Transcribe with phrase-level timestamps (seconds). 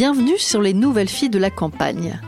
[0.00, 2.18] Bienvenue sur les nouvelles filles de la campagne.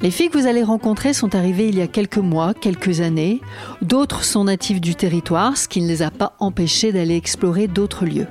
[0.00, 3.40] Les filles que vous allez rencontrer sont arrivées il y a quelques mois, quelques années.
[3.80, 8.06] D'autres sont natives du territoire, ce qui ne les a pas empêchées d'aller explorer d'autres
[8.06, 8.26] lieux.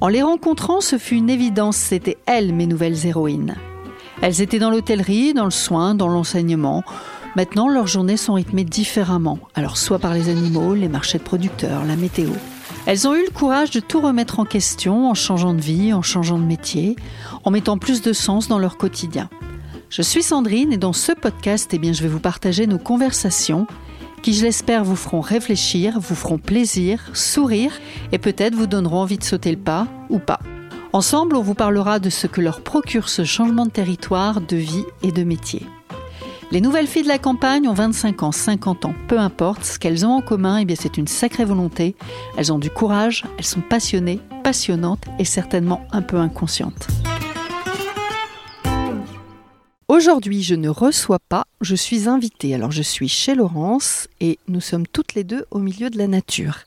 [0.00, 3.56] En les rencontrant, ce fut une évidence, c'étaient elles mes nouvelles héroïnes.
[4.22, 6.84] Elles étaient dans l'hôtellerie, dans le soin, dans l'enseignement.
[7.36, 11.84] Maintenant, leurs journées sont rythmées différemment, alors soit par les animaux, les marchés de producteurs,
[11.84, 12.30] la météo.
[12.86, 16.02] Elles ont eu le courage de tout remettre en question en changeant de vie, en
[16.02, 16.96] changeant de métier,
[17.44, 19.28] en mettant plus de sens dans leur quotidien.
[19.90, 23.66] Je suis Sandrine et dans ce podcast, eh bien, je vais vous partager nos conversations
[24.22, 27.72] qui, je l'espère, vous feront réfléchir, vous feront plaisir, sourire
[28.12, 30.40] et peut-être vous donneront envie de sauter le pas ou pas.
[30.92, 34.84] Ensemble, on vous parlera de ce que leur procure ce changement de territoire, de vie
[35.02, 35.66] et de métier.
[36.50, 40.06] Les nouvelles filles de la campagne ont 25 ans, 50 ans, peu importe, ce qu'elles
[40.06, 41.94] ont en commun, eh c'est une sacrée volonté.
[42.38, 46.88] Elles ont du courage, elles sont passionnées, passionnantes et certainement un peu inconscientes.
[49.88, 52.54] Aujourd'hui, je ne reçois pas, je suis invitée.
[52.54, 56.06] Alors, je suis chez Laurence et nous sommes toutes les deux au milieu de la
[56.06, 56.60] nature.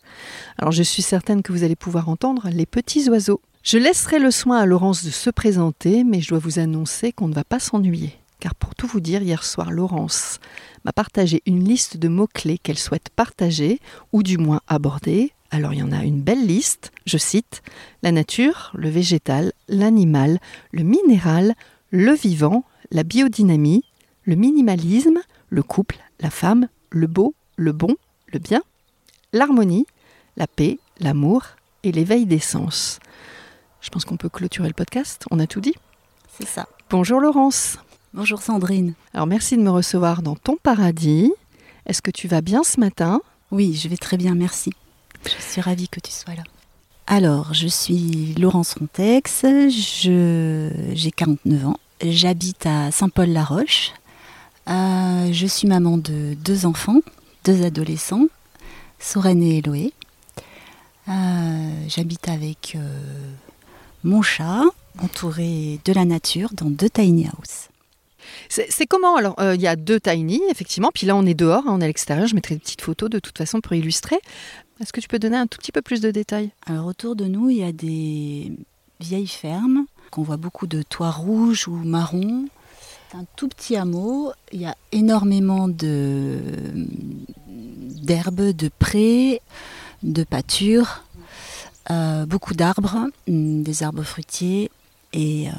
[0.60, 3.42] Alors, je suis certaine que vous allez pouvoir entendre les petits oiseaux.
[3.64, 7.28] Je laisserai le soin à Laurence de se présenter, mais je dois vous annoncer qu'on
[7.28, 8.21] ne va pas s'ennuyer.
[8.42, 10.40] Car pour tout vous dire, hier soir, Laurence
[10.84, 13.80] m'a partagé une liste de mots-clés qu'elle souhaite partager,
[14.14, 15.32] ou du moins aborder.
[15.52, 17.62] Alors il y en a une belle liste, je cite,
[18.02, 20.40] la nature, le végétal, l'animal,
[20.72, 21.54] le minéral,
[21.92, 23.84] le vivant, la biodynamie,
[24.24, 25.20] le minimalisme,
[25.50, 27.96] le couple, la femme, le beau, le bon,
[28.34, 28.64] le bien,
[29.34, 29.86] l'harmonie,
[30.36, 31.44] la paix, l'amour
[31.84, 32.98] et l'éveil des sens.
[33.82, 35.76] Je pense qu'on peut clôturer le podcast, on a tout dit?
[36.40, 36.68] C'est ça.
[36.90, 37.78] Bonjour Laurence.
[38.14, 38.94] Bonjour Sandrine.
[39.14, 41.32] Alors merci de me recevoir dans ton paradis.
[41.86, 43.22] Est-ce que tu vas bien ce matin?
[43.52, 44.72] Oui, je vais très bien, merci.
[45.26, 46.44] Je suis ravie que tu sois là.
[47.08, 53.94] Alors, je suis Laurence Rontex, j'ai 49 ans, J'habite à Saint-Paul-la-Roche.
[54.68, 57.00] Euh, je suis maman de deux enfants,
[57.46, 58.26] deux adolescents,
[59.00, 59.94] Soren et Eloé.
[61.08, 63.32] Euh, j'habite avec euh,
[64.04, 64.64] mon chat,
[65.00, 67.71] entouré de la nature, dans deux tiny houses.
[68.50, 71.72] C'est comment Alors, il y a deux tiny, effectivement, puis là on est dehors, hein,
[71.74, 74.20] on est à l'extérieur, je mettrai des petites photos de toute façon pour illustrer.
[74.82, 76.50] Est-ce que tu peux donner un tout petit peu plus de détails?
[76.66, 78.52] Alors, autour de nous, il y a des
[79.00, 82.48] vieilles fermes qu'on voit beaucoup de toits rouges ou marrons.
[83.12, 84.32] C'est un tout petit hameau.
[84.52, 86.40] Il y a énormément de
[87.48, 89.42] d'herbes, de prés,
[90.02, 91.04] de pâtures,
[91.92, 94.72] euh, beaucoup d'arbres, mm, des arbres fruitiers.
[95.14, 95.52] Et euh,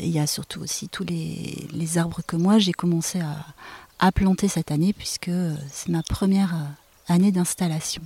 [0.00, 3.36] il y a surtout aussi tous les, les arbres que moi j'ai commencé à,
[4.00, 5.30] à, planter cette année puisque
[5.70, 6.54] c'est ma première
[7.08, 8.02] année d'installation.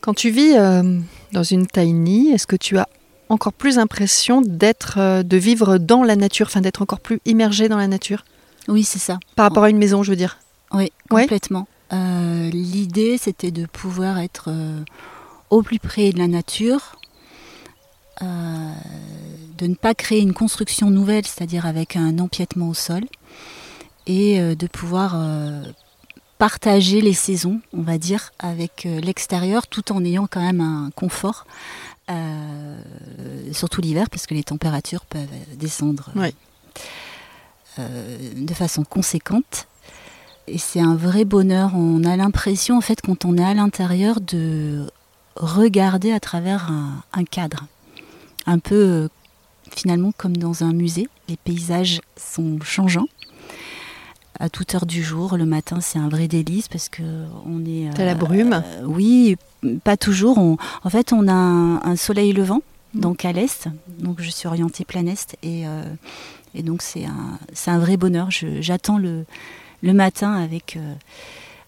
[0.00, 1.00] Quand tu vis euh,
[1.32, 2.86] dans une tiny, est-ce que tu as
[3.28, 7.68] encore plus impression d'être, euh, de vivre dans la nature, enfin d'être encore plus immergé
[7.68, 8.24] dans la nature?
[8.68, 9.18] Oui, c'est ça.
[9.36, 10.38] Par rapport à une maison, je veux dire?
[10.72, 11.66] Oui, complètement.
[11.92, 14.80] Euh, l'idée, c'était de pouvoir être euh,
[15.50, 16.96] au plus près de la nature,
[19.58, 23.04] de ne pas créer une construction nouvelle, c'est-à-dire avec un empiètement au sol,
[24.06, 25.16] et de pouvoir
[26.38, 31.46] partager les saisons, on va dire, avec l'extérieur, tout en ayant quand même un confort
[32.10, 32.76] euh,
[33.52, 35.26] surtout l'hiver, parce que les températures peuvent
[35.56, 36.10] descendre
[37.78, 39.68] euh, de façon conséquente.
[40.46, 41.70] Et c'est un vrai bonheur.
[41.74, 44.86] On a l'impression, en fait, quand on est à l'intérieur, de
[45.36, 47.64] regarder à travers un, cadre.
[48.46, 49.08] Un peu, euh,
[49.70, 51.08] finalement, comme dans un musée.
[51.28, 53.06] Les paysages sont changeants
[54.38, 55.36] à toute heure du jour.
[55.36, 57.02] Le matin, c'est un vrai délice parce que
[57.46, 57.90] on est.
[57.94, 58.62] T'as la brume.
[58.84, 59.36] oui,
[59.84, 60.38] pas toujours.
[60.38, 62.62] en fait, on a un, soleil levant,
[62.94, 63.00] mm.
[63.00, 63.68] donc à l'est.
[63.98, 65.36] Donc je suis orientée plein est.
[65.42, 65.82] Et, euh,
[66.54, 68.28] et donc c'est un, un, vrai bonheur.
[68.30, 69.24] J'attends le,
[69.84, 70.94] le matin avec, euh,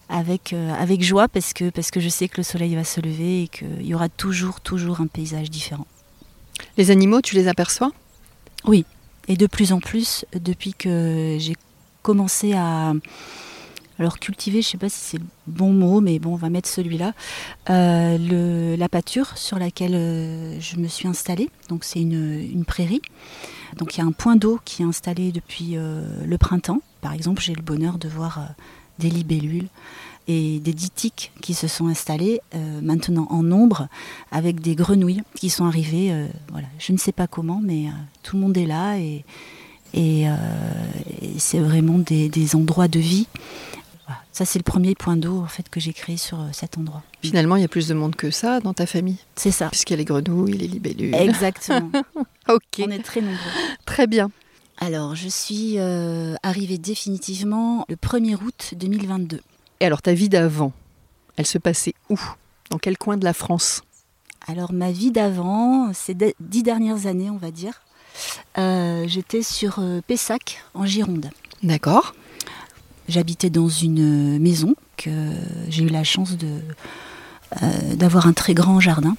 [0.09, 2.99] avec, euh, avec joie parce que, parce que je sais que le soleil va se
[2.99, 5.87] lever et qu'il y aura toujours, toujours un paysage différent.
[6.77, 7.91] Les animaux, tu les aperçois?
[8.65, 8.85] Oui.
[9.27, 11.55] Et de plus en plus, depuis que j'ai
[12.01, 12.93] commencé à
[13.99, 16.49] alors cultiver, je ne sais pas si c'est le bon mot, mais bon, on va
[16.49, 17.13] mettre celui-là.
[17.69, 23.01] Euh, la pâture sur laquelle euh, je me suis installée, donc c'est une, prairie.
[23.77, 26.81] Donc il y a un point d'eau qui est installé depuis euh, le printemps.
[27.01, 28.49] Par exemple, j'ai le bonheur de voir
[28.99, 29.67] des libellules
[30.27, 32.41] et des ditiques qui se sont installées
[32.81, 33.87] maintenant en nombre
[34.31, 36.13] avec des grenouilles qui sont arrivées.
[36.51, 37.85] voilà, je ne sais pas comment, mais
[38.23, 39.23] tout le monde est là et,
[39.93, 40.25] et,
[41.37, 43.27] c'est vraiment des, des endroits de vie
[44.37, 47.01] ça, c'est le premier point d'eau en fait que j'ai créé sur euh, cet endroit.
[47.23, 49.17] Finalement, il y a plus de monde que ça dans ta famille.
[49.35, 49.69] C'est ça.
[49.69, 51.15] Puisqu'il y a les grenouilles, les libellules.
[51.15, 51.89] Exactement.
[52.47, 52.61] ok.
[52.81, 53.37] On est très nombreux.
[53.85, 54.29] Très bien.
[54.77, 59.41] Alors, je suis euh, arrivée définitivement le 1er août 2022.
[59.79, 60.73] Et alors, ta vie d'avant,
[61.35, 62.19] elle se passait où?
[62.69, 63.83] Dans quel coin de la France?
[64.47, 67.81] Alors, ma vie d'avant, ces dix dernières années, on va dire,
[68.57, 71.29] euh, j'étais sur euh, Pessac, en Gironde.
[71.63, 72.15] D'accord.
[73.07, 75.31] J'habitais dans une maison que
[75.69, 76.59] j'ai eu la chance de,
[77.95, 79.15] d'avoir un très grand jardin.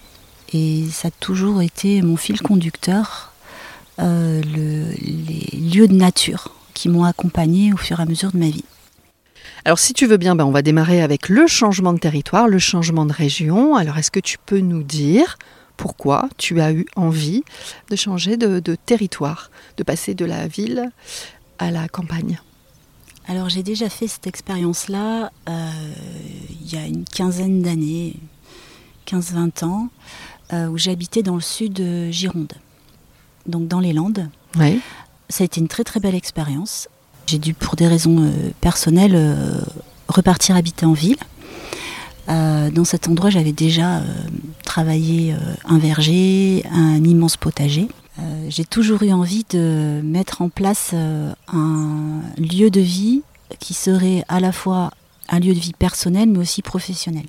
[0.52, 3.32] Et ça a toujours été mon fil conducteur,
[3.98, 8.48] euh, les lieux de nature qui m'ont accompagné au fur et à mesure de ma
[8.48, 8.64] vie.
[9.68, 12.58] Alors si tu veux bien, ben, on va démarrer avec le changement de territoire, le
[12.58, 13.76] changement de région.
[13.76, 15.36] Alors est-ce que tu peux nous dire
[15.76, 17.44] pourquoi tu as eu envie
[17.90, 20.90] de changer de, territoire, de passer de la ville
[21.58, 22.40] à la campagne?
[23.26, 25.70] Alors j'ai déjà fait cette expérience-là euh,
[26.62, 28.14] il y a une quinzaine d'années,
[29.06, 29.88] 15-20 ans.
[30.54, 32.54] Euh, où j'habitais dans le sud de Gironde,
[33.44, 34.30] donc dans les Landes.
[35.28, 36.88] Ça a été une très très belle expérience.
[37.28, 38.30] J'ai dû, pour des raisons euh,
[38.60, 39.60] personnelles, euh,
[40.08, 41.18] repartir habiter en ville.
[42.28, 44.02] dans cet endroit, j'avais déjà
[44.64, 45.34] travaillé
[45.64, 47.88] un verger, un immense potager.
[48.48, 53.22] J'ai toujours eu envie de mettre en place un lieu de vie
[53.58, 54.90] qui serait à la fois
[55.30, 57.26] un lieu de vie personnel mais aussi professionnel.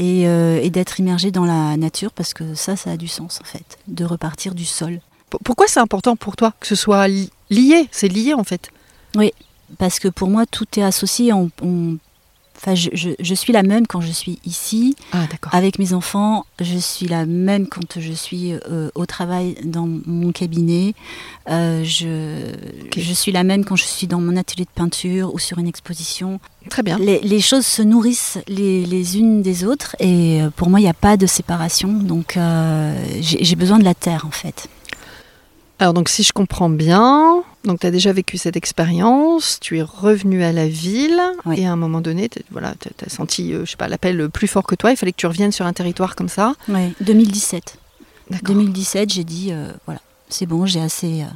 [0.00, 3.44] Euh, et, d'être immergé dans la nature parce que ça, ça a du sens en
[3.44, 5.00] fait, de repartir du sol.
[5.44, 7.88] Pourquoi c'est important pour toi que ce soit lié?
[7.90, 8.70] C'est lié en fait.
[9.18, 9.32] Oui,
[9.76, 11.32] parce que pour moi, tout est associé.
[11.32, 11.50] On,
[12.60, 16.44] Enfin, je, suis la même quand je suis ici, ah, avec mes enfants.
[16.60, 20.94] Je suis la même quand je suis euh, au travail dans mon cabinet.
[21.48, 22.52] Euh, je,
[22.96, 25.68] je suis la même quand je suis dans mon atelier de peinture ou sur une
[25.68, 26.40] exposition.
[26.68, 26.98] Très bien.
[26.98, 30.90] Les, choses se nourrissent les, les, unes des autres et euh, pour moi, il n'y
[30.90, 31.92] a pas de séparation.
[31.92, 32.36] Donc,
[33.20, 34.68] j'ai besoin de la terre en fait.
[35.80, 39.82] Alors donc si je comprends bien, donc tu as déjà vécu cette expérience, tu es
[39.82, 41.20] revenu à la ville
[41.54, 44.48] et à un moment donné, voilà, tu as, senti euh, je sais pas l'appel plus
[44.48, 46.54] fort que toi, il fallait que tu reviennes sur un territoire comme ça.
[46.68, 47.78] Oui, 2017.
[48.42, 51.26] 2017, j'ai dit euh, voilà, c'est bon, j'ai assez euh,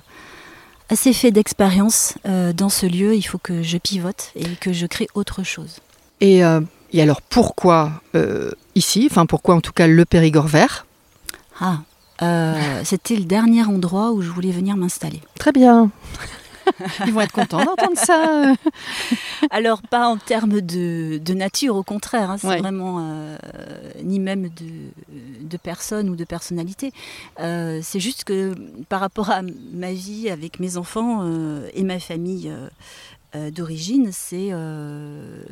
[0.91, 5.07] assez fait d'expérience dans ce lieu, il faut que je pivote et que je crée
[5.15, 5.77] autre chose.
[6.21, 6.41] Et,
[6.93, 8.03] et alors pourquoi
[8.75, 10.85] ici, enfin pourquoi en tout cas le Périgord vert?
[11.61, 11.79] Ah,
[12.85, 15.21] c'était le dernier endroit où je voulais venir m'installer.
[15.39, 15.91] Très bien.
[17.07, 18.55] Ils vont être contents d'entendre ça.
[19.51, 22.31] Alors, pas en termes de, nature, au contraire.
[22.31, 23.37] Hein, c'est vraiment euh,
[24.03, 26.93] ni même de, de, personne ou de personnalité.
[27.41, 28.55] Euh, c'est juste que
[28.89, 29.43] par rapport à
[29.73, 31.27] ma vie avec mes enfants
[31.75, 32.53] et ma famille
[33.35, 34.51] d'origine, c'est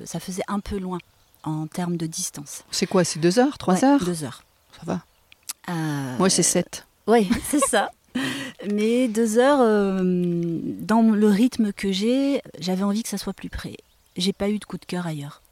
[0.04, 0.98] ça faisait un peu loin
[1.42, 2.64] en termes de distance.
[2.70, 4.04] C'est quoi C'est deux heures, trois heures?
[4.04, 4.42] Deux heures.
[4.78, 5.00] Ça va.
[5.70, 6.86] Euh, Moi, c'est 7.
[7.06, 7.90] Oui, c'est ça.
[8.70, 13.48] Mais deux heures, euh, dans le rythme que j'ai, j'avais envie que ça soit plus
[13.48, 13.76] près.
[14.16, 15.42] J'ai pas eu de coup de cœur ailleurs.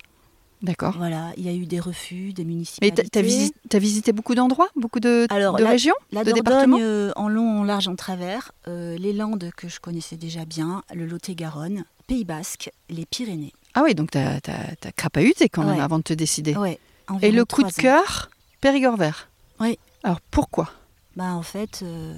[0.61, 0.95] D'accord.
[0.99, 3.03] Voilà, il y a eu des refus, des municipalités.
[3.03, 6.79] Mais tu as, visité, visité beaucoup d'endroits, beaucoup de, Alors, de régions, la de départements
[6.81, 11.07] euh, en long, en large, en travers, les Landes que je connaissais déjà bien, le
[11.07, 13.53] Lot-et-Garonne, Pays Basque, les Pyrénées.
[13.75, 16.57] Ah oui, donc tu as, as, crapahuté quand même avant de te décider.
[16.57, 16.81] Ouais,
[17.23, 18.29] Et le coup de cœur,
[18.61, 19.29] Périgord vert.
[19.61, 20.71] Oui, alors pourquoi?
[21.17, 22.15] Bah, En fait, euh,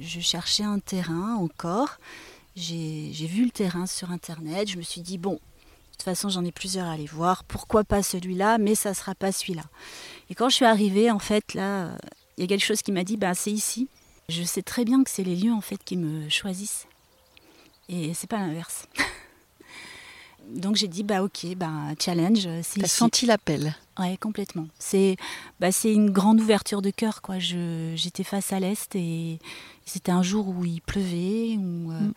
[0.00, 1.98] je cherchais un terrain encore.
[2.56, 4.68] J'ai vu le terrain sur Internet.
[4.68, 5.38] Je me suis dit, bon, de
[5.92, 7.44] toute façon, j'en ai plusieurs à aller voir.
[7.44, 8.58] Pourquoi pas celui-là?
[8.58, 9.64] Mais ça ne sera pas celui-là.
[10.30, 11.96] Et quand je suis arrivée, en fait, là,
[12.36, 13.88] il y a quelque chose qui m'a dit, bah, c'est ici.
[14.28, 16.86] Je sais très bien que c'est les lieux, en fait, qui me choisissent.
[17.88, 18.86] Et c'est pas l'inverse.
[20.48, 22.48] donc j'ai dit bah ok bah challenge.
[22.78, 24.66] T'as senti l'appel Ouais complètement.
[24.78, 25.16] C'est
[25.60, 27.38] bah c'est une grande ouverture de cœur quoi.
[27.38, 29.38] j'étais face à l'est et
[29.84, 32.12] c'était un jour où il pleuvait où, euh, mm.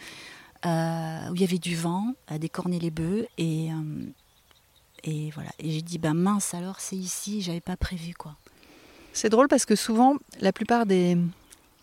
[0.66, 4.06] euh, où il y avait du vent à décorner les bœufs et euh,
[5.04, 8.36] et voilà et j'ai dit bah mince alors c'est ici j'avais pas prévu quoi.
[9.14, 11.18] C'est drôle parce que souvent la plupart des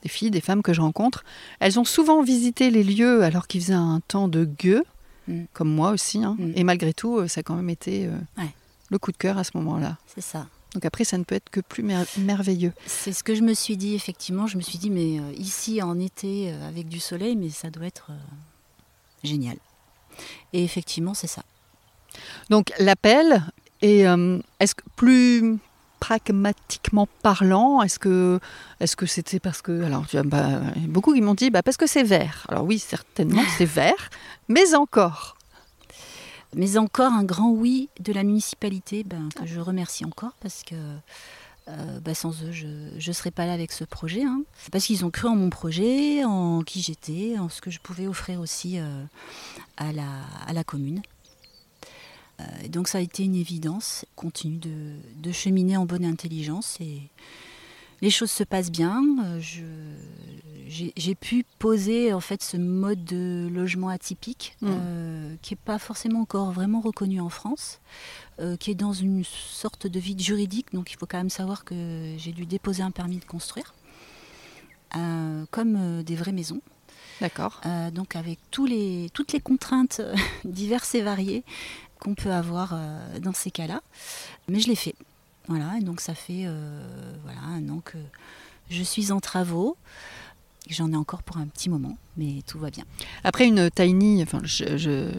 [0.03, 1.25] des filles, des femmes que je rencontre,
[1.61, 4.85] elles ont souvent visité les lieux alors qu'il faisait un temps de gueux
[5.29, 5.45] Mm.
[5.53, 6.23] comme moi aussi.
[6.23, 6.37] Hein.
[6.39, 6.53] Mm.
[6.57, 8.45] Et malgré tout, euh, ça a quand même été euh,
[8.91, 9.99] le coup de cœur à ce moment-là.
[10.07, 10.47] C'est ça.
[10.75, 11.85] Donc après, ça ne peut être que plus
[12.17, 12.73] merveilleux.
[12.87, 14.47] C'est ce que je me suis dit, effectivement.
[14.47, 17.87] Je me suis dit, mais euh, ici, en été, avec du soleil, mais ça doit
[17.87, 18.11] être
[19.23, 19.57] génial.
[20.53, 21.43] Et effectivement, c'est ça.
[22.51, 23.43] Donc l'appel,
[23.81, 24.01] et
[24.61, 25.59] est-ce que plus
[26.03, 28.41] pragmatiquement parlant, est-ce que
[28.81, 31.87] est-ce que c'était parce que alors tu bah, beaucoup qui m'ont dit bah parce que
[31.87, 32.45] c'est vert.
[32.49, 34.11] Alors oui, certainement c'est vert,
[34.49, 35.37] mais encore.
[36.57, 40.75] Mais encore un grand oui de la municipalité, ben, que je remercie encore parce que
[42.05, 44.25] bah, sans eux, je ne serais pas là avec ce projet.
[44.25, 44.43] Hein.
[44.73, 48.09] Parce qu'ils ont cru en mon projet, en qui j'étais, en ce que je pouvais
[48.09, 48.79] offrir aussi
[49.77, 50.09] à, la,
[50.49, 51.01] à la commune.
[52.69, 54.05] Donc ça a été une évidence.
[54.17, 57.11] Continue de, de cheminer en bonne intelligence et
[58.03, 59.01] les choses se passent bien.
[59.25, 59.41] Euh,
[60.69, 64.69] j'ai pu poser en fait ce mode de logement atypique mm.
[64.69, 67.81] euh, qui n'est pas forcément encore vraiment reconnu en France,
[68.41, 70.73] euh, qui est dans une sorte de vide juridique.
[70.73, 73.73] Donc il faut quand même savoir que j'ai dû déposer un permis de construire,
[75.51, 76.61] comme des vraies maisons.
[77.21, 77.61] D'accord.
[77.93, 80.01] donc avec tous les, toutes les contraintes
[80.45, 81.45] diverses et variées
[82.03, 82.77] qu'on peut avoir
[83.21, 83.81] dans ces cas-là.
[84.49, 84.95] Mais je l'ai fait.
[85.49, 87.99] Voilà, et donc ça fait euh, voilà, un an que
[88.71, 89.77] je suis en travaux.
[90.69, 92.85] J'en ai encore pour un petit moment, mais tout va bien.
[93.25, 95.11] Après une tiny, enfin, je, je,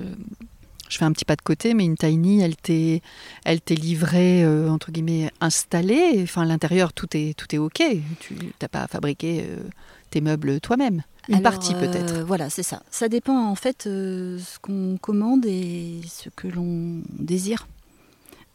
[0.89, 3.01] fais un petit pas de côté, mais une tiny, elle t'est,
[3.43, 6.21] elle t'est livrée euh, entre guillemets installée.
[6.23, 7.83] Enfin, l'intérieur, tout est, tout est ok.
[8.21, 9.63] Tu n'as pas fabriqué euh,
[10.11, 11.03] tes meubles toi-même.
[11.29, 12.21] Une partie peut-être.
[12.23, 12.83] voilà, c'est ça.
[12.91, 17.67] Ça dépend en fait ce qu'on commande et ce que l'on désire.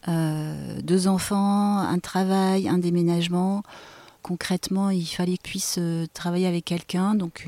[0.07, 3.63] Euh, deux enfants, un travail, un déménagement.
[4.21, 7.47] Concrètement, il fallait que puisse euh, travailler avec quelqu'un, donc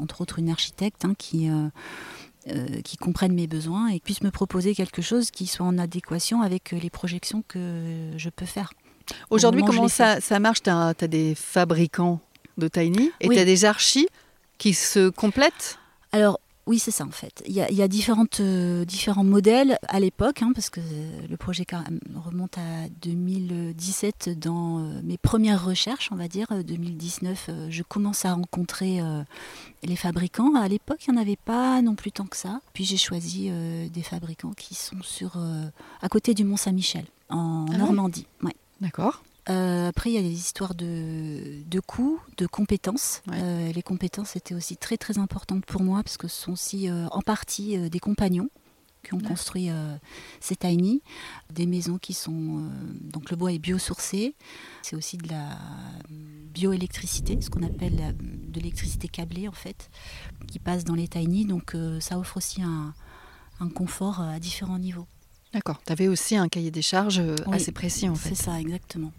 [0.00, 4.74] entre autres une architecte hein, qui, euh, qui comprenne mes besoins et puisse me proposer
[4.74, 8.72] quelque chose qui soit en adéquation avec les projections que je peux faire.
[9.30, 10.62] Aujourd'hui, comment ça, ça, marche?
[10.62, 12.20] Tu as, des fabricants
[12.58, 14.08] de Tiny et tu as des archis?
[14.60, 15.78] Qui se complètent
[16.12, 17.42] Alors, oui, c'est ça en fait.
[17.46, 20.80] Il y a, différentes, euh, différents modèles à l'époque, hein, parce que
[21.28, 21.64] le projet
[22.14, 26.46] remonte à 2017 dans euh, mes premières recherches, on va dire.
[26.62, 29.00] 2019, euh, je commence à rencontrer
[29.82, 30.54] les fabricants.
[30.54, 32.60] À l'époque, il n'y en avait pas non plus tant que ça.
[32.74, 33.50] Puis j'ai choisi
[33.92, 35.38] des fabricants qui sont sur,
[36.02, 38.26] à côté du Mont-Saint-Michel, en ah Normandie.
[38.42, 38.54] Ouais.
[38.80, 39.22] D'accord.
[39.48, 43.22] Euh, après, il y a des histoires de, de coûts, de compétences.
[43.32, 46.88] Euh, les compétences étaient aussi très très importantes pour moi parce que ce sont aussi
[46.88, 48.50] euh, en partie des compagnons
[49.02, 49.70] qui ont construit
[50.40, 51.00] ces tiny,
[51.50, 52.68] des maisons qui sont
[53.00, 54.34] donc le bois est biosourcé,
[54.82, 55.56] c'est aussi de la
[56.52, 59.88] bioélectricité, ce qu'on appelle de l'électricité câblée en fait,
[60.48, 62.92] qui passe dans les tiny, donc ça offre aussi un,
[63.60, 65.06] un confort à différents niveaux.
[65.54, 65.80] D'accord.
[65.86, 68.34] Tu avais aussi un cahier des charges assez précis en fait.
[68.34, 69.12] C'est ça, exactement.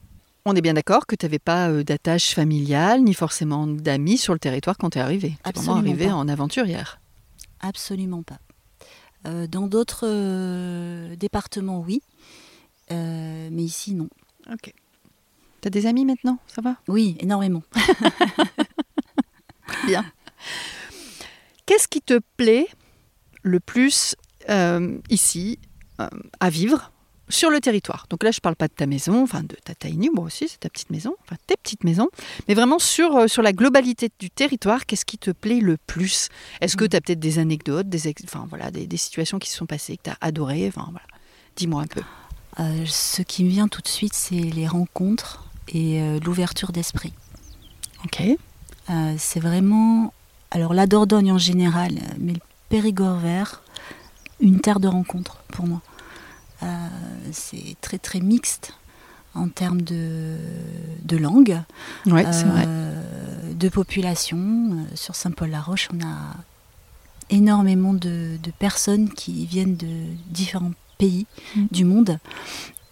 [0.44, 4.34] On est bien d'accord que tu n'avais pas euh, d'attache familiale, ni forcément d'amis sur
[4.34, 5.38] le territoire quand tu es arrivée.
[5.44, 7.00] Tu es vraiment arrivée en aventurière.
[7.60, 8.40] Absolument pas.
[9.28, 12.02] Euh, dans d'autres euh, départements, oui.
[12.90, 14.10] mais ici, non.
[14.52, 14.74] Ok.
[15.62, 16.78] Tu as des amis maintenant Ça va?
[16.88, 17.62] Oui, énormément.
[19.86, 20.04] bien.
[21.68, 22.68] Qu'est-ce qui te plaît
[23.44, 24.16] le plus
[25.10, 25.60] ici
[26.40, 26.92] à vivre?
[27.32, 28.06] Sur le territoire.
[28.10, 30.48] Donc là, je ne parle pas de ta maison, enfin de ta tiny, moi aussi,
[30.48, 32.10] c'est ta petite maison, enfin tes petites maisons,
[32.48, 36.30] mais vraiment sur, euh, sur la globalité du territoire, qu'est-ce qui te plaît le plus?
[36.60, 36.90] Est-ce que mm.
[36.90, 40.04] tu as peut-être des anecdotes, des, enfin, voilà, des, situations qui se sont passées, que
[40.04, 40.68] tu as adorées?
[40.68, 41.08] Enfin, voilà.
[41.56, 42.02] Dis-moi un peu.
[42.60, 47.14] Euh, ce qui me vient tout de suite, c'est les rencontres et euh, l'ouverture d'esprit.
[48.04, 48.22] Ok.
[49.18, 50.12] c'est vraiment,
[50.50, 53.62] alors la Dordogne en général, mais le Périgord vert,
[54.40, 55.82] une terre de rencontres pour moi.
[56.63, 56.68] Euh,
[57.32, 58.74] c'est très très mixte
[59.34, 60.36] en termes de,
[61.03, 61.62] de langue,
[62.08, 64.38] euh, de population.
[64.38, 66.36] Euh, sur Saint-Paul-la-Roche, on a
[67.30, 71.25] énormément de, personnes qui viennent de différents pays
[71.56, 71.65] mm.
[71.72, 72.20] du monde.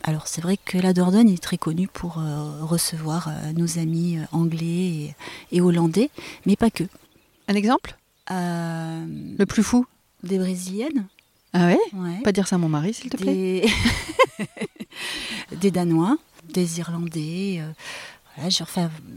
[0.03, 2.23] Alors c'est vrai que la Dordogne est très connue pour
[2.61, 5.13] recevoir nos amis anglais
[5.51, 6.09] et, hollandais,
[6.45, 6.85] mais pas que.
[7.49, 7.97] Un exemple?
[8.29, 9.85] Le plus fou?
[10.23, 11.05] Des Brésiliennes.
[11.53, 13.65] Ah ouais, Pas dire ça à mon mari, s'il te plaît?
[15.51, 16.17] Des, Danois,
[16.53, 17.61] des Irlandais.
[17.61, 17.71] Euh,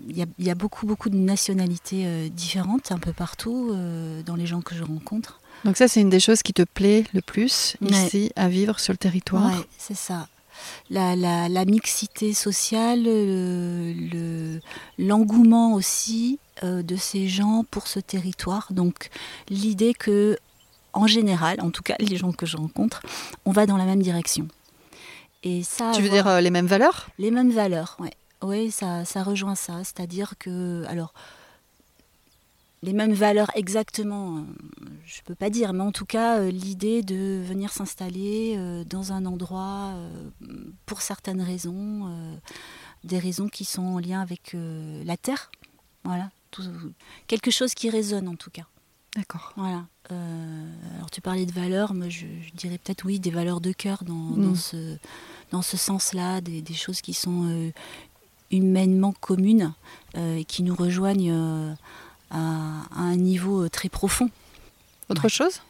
[0.09, 4.47] il y, a beaucoup, beaucoup de nationalités euh, différentes un peu partout euh, dans les
[4.47, 5.41] gens que je rencontre.
[5.65, 8.93] Donc ça, c'est une des choses qui te plaît le plus ici à vivre sur
[8.93, 9.53] le territoire?
[9.55, 10.27] Oui, c'est ça.
[10.91, 13.05] La, la, mixité sociale,
[14.99, 18.69] l'engouement le, aussi de ces gens pour ce territoire.
[18.73, 19.09] Donc
[19.49, 20.37] l'idée que
[20.93, 23.03] en général, en tout cas les gens que je rencontre,
[23.45, 24.49] on va dans la même direction.
[25.43, 27.09] Et ça, tu veux dire euh, les mêmes valeurs?
[27.19, 28.11] Les mêmes valeurs, oui.
[28.43, 29.79] Oui, ça, ça rejoint ça.
[29.79, 31.15] C'est-à-dire que, alors,
[32.83, 34.41] les mêmes valeurs exactement, euh,
[35.05, 38.59] je ne peux pas dire, mais en tout cas, euh, l'idée de venir s'installer
[38.89, 39.95] dans un endroit
[40.87, 42.13] pour certaines raisons,
[43.05, 45.51] des raisons qui sont en lien avec la terre.
[46.05, 46.31] Voilà,
[47.29, 48.67] quelque chose qui résonne en tout cas.
[49.17, 49.53] D'accord.
[49.57, 49.85] Voilà.
[50.11, 50.65] Euh,
[50.97, 54.15] alors tu parlais de valeurs, moi je, dirais peut-être oui des valeurs de cœur dans,
[54.15, 54.57] mm.
[54.57, 54.97] ce,
[55.51, 57.71] dans ce sens-là, des, choses qui sont euh,
[58.51, 59.73] humainement communes
[60.17, 61.33] et qui nous rejoignent
[62.31, 64.31] à, un niveau très profond.
[65.09, 65.61] Autre chose?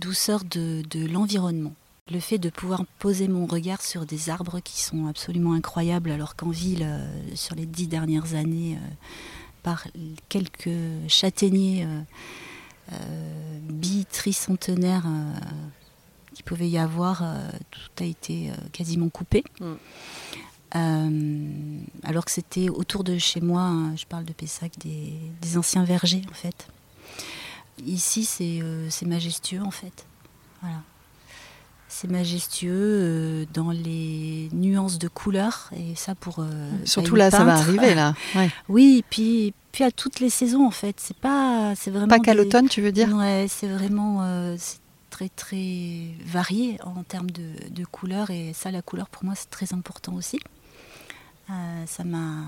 [0.00, 1.72] Douceur de, l'environnement.
[2.10, 6.36] Le fait de pouvoir poser mon regard sur des arbres qui sont absolument incroyables, alors
[6.36, 6.86] qu'en ville,
[7.34, 8.78] sur les dix dernières années,
[9.66, 9.88] par
[10.28, 12.00] quelques châtaigniers euh,
[13.62, 15.32] bitricentenaire euh,
[16.34, 19.44] qu'il pouvait y avoir, euh, tout a été quasiment coupé.
[19.60, 19.74] Mm.
[22.02, 26.22] alors que c'était autour de chez moi, hein, je parle de Pessac, des, anciens vergers
[26.30, 26.68] en fait.
[27.84, 30.06] Ici, c'est majestueux en fait.
[30.60, 30.82] Voilà.
[31.88, 36.44] C'est majestueux dans les nuances de couleurs et ça pour.
[36.84, 38.14] Surtout là, ça va arriver là.
[38.68, 40.96] Oui, puis à toutes les saisons en fait.
[40.98, 43.14] C'est pas, c'est vraiment pas qu'à l'automne, tu veux dire?
[43.14, 44.56] Ouais, c'est vraiment euh,
[45.10, 49.50] très très varié en termes de, de, couleurs et ça, la couleur pour moi c'est
[49.50, 50.40] très important aussi.
[51.50, 52.44] Euh, ça m'a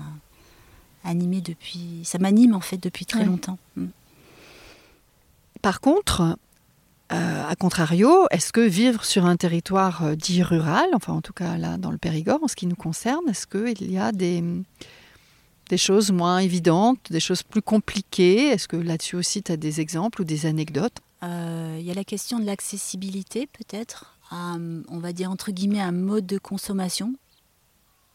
[1.03, 3.57] animé depuis, ça m'anime en fait depuis très longtemps.
[3.75, 3.87] Mm.
[5.61, 6.37] Par contre,
[7.11, 11.57] euh, à contrario, est-ce que vivre sur un territoire dit rural, enfin en tout cas
[11.57, 14.43] là dans le Périgord en ce qui nous concerne, est-ce qu'il y a des
[15.69, 19.79] des choses moins évidentes, des choses plus compliquées Est-ce que là-dessus aussi tu as des
[19.79, 20.97] exemples ou des anecdotes?
[21.23, 25.91] Euh, Il y a la question de l'accessibilité peut-être, on va dire entre guillemets un
[25.91, 27.15] mode de consommation.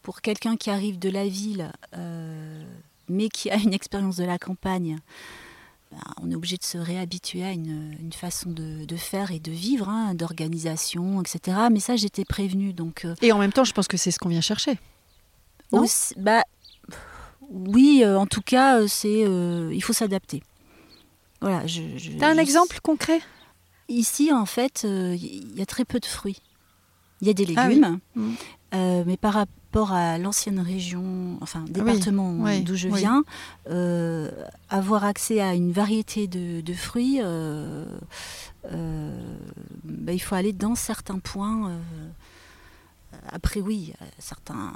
[0.01, 2.63] Pour quelqu'un qui arrive de la ville, euh,
[3.09, 4.99] mais qui a une expérience de la campagne,
[5.91, 9.89] ben, on est obligé de se réhabituer à une, façon de, faire et de vivre,
[9.89, 11.57] hein, d'organisation, etc.
[11.71, 12.71] Mais ça, j'étais prévenue.
[12.73, 14.77] Donc, euh, et en même temps, je pense que c'est ce qu'on vient chercher.
[15.71, 16.43] Aussi, bah,
[17.49, 20.43] oui, euh, en tout cas, euh, c'est, euh, il faut s'adapter.
[21.41, 21.65] Voilà.
[21.67, 21.81] Je,
[22.19, 23.19] T'as un exemple concret?
[23.87, 26.41] Ici, en fait, il y a très peu de fruits.
[27.21, 28.33] Il y a des ah légumes, mmh.
[29.05, 33.23] mais par rapport à l'ancienne région, enfin ah département d'où je viens,
[34.69, 37.21] avoir accès à une variété de, fruits,
[38.63, 38.69] bah,
[40.13, 41.79] il faut aller dans certains points.
[43.31, 44.73] après, oui, certains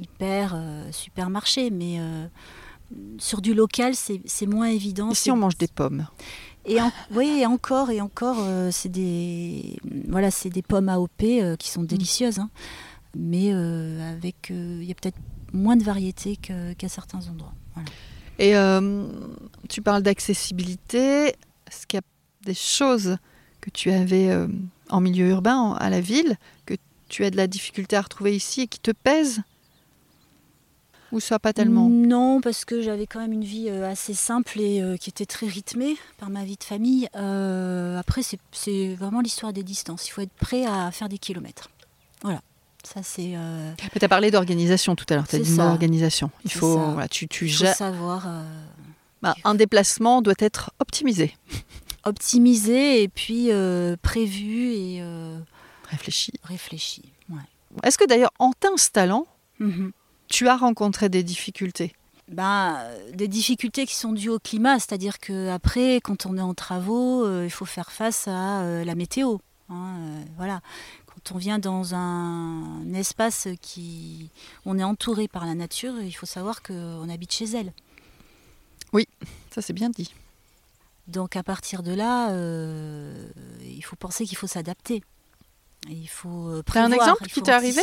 [0.00, 2.26] hyper euh, supermarché, mais euh,
[3.18, 5.14] sur du local, c'est moins évident.
[5.14, 6.06] si on mange des pommes
[6.66, 6.76] et
[7.10, 11.82] oui, et encore et encore, euh, c'est des voilà, c'est des pommes AOP qui sont
[11.82, 11.86] mm.
[11.86, 12.50] délicieuses, hein.
[13.16, 15.16] mais avec il y a peut-être
[15.54, 17.54] moins de variété qu'à certains endroits.
[18.38, 18.52] Et
[19.70, 21.28] tu parles d'accessibilité.
[21.66, 23.16] Est-ce qu'il y a des choses
[23.62, 24.30] que tu avais
[24.90, 26.36] en milieu urbain, à la ville,
[26.66, 26.74] que
[27.08, 29.42] tu as de la difficulté à retrouver ici et qui te pèsent?
[31.12, 34.60] Ou ça pas tellement Non, parce que j'avais quand même une vie euh, assez simple
[34.60, 37.08] et euh, qui était très rythmée par ma vie de famille.
[37.16, 40.06] Euh, après, c'est vraiment l'histoire des distances.
[40.08, 41.68] Il faut être prêt à faire des kilomètres.
[42.22, 42.40] Voilà.
[42.84, 43.34] Ça, c'est.
[43.76, 45.28] Tu as parlé d'organisation tout à l'heure.
[45.28, 46.30] Tu as dit organisation.
[46.44, 48.26] Il faut, voilà, tu, tu Il faut savoir.
[49.20, 51.36] Bah, un déplacement doit être optimisé.
[52.06, 53.50] Optimisé et puis
[54.00, 55.02] prévu et.
[55.90, 56.32] réfléchi.
[56.42, 57.02] Réfléchi.
[57.28, 57.42] Ouais.
[57.82, 59.26] Est-ce que d'ailleurs, en t'installant,
[59.60, 59.90] mm-hmm
[60.30, 61.92] tu as rencontré des difficultés
[62.28, 62.78] ben,
[63.12, 67.44] des difficultés qui sont dues au climat, c'est-à-dire qu'après, quand on est en travaux, euh,
[67.44, 69.38] il faut faire face à euh, la météo.
[69.68, 70.60] Hein, euh, voilà.
[71.06, 74.30] Quand on vient dans un, espace qui,
[74.64, 77.72] on est entouré par la nature, il faut savoir qu'on habite chez elle.
[78.92, 79.08] Oui,
[79.50, 80.14] ça c'est bien dit.
[81.08, 82.32] Donc à partir de là,
[83.64, 85.02] il faut penser qu'il faut s'adapter.
[85.88, 87.80] Il faut euh, un exemple qui t'est arrivé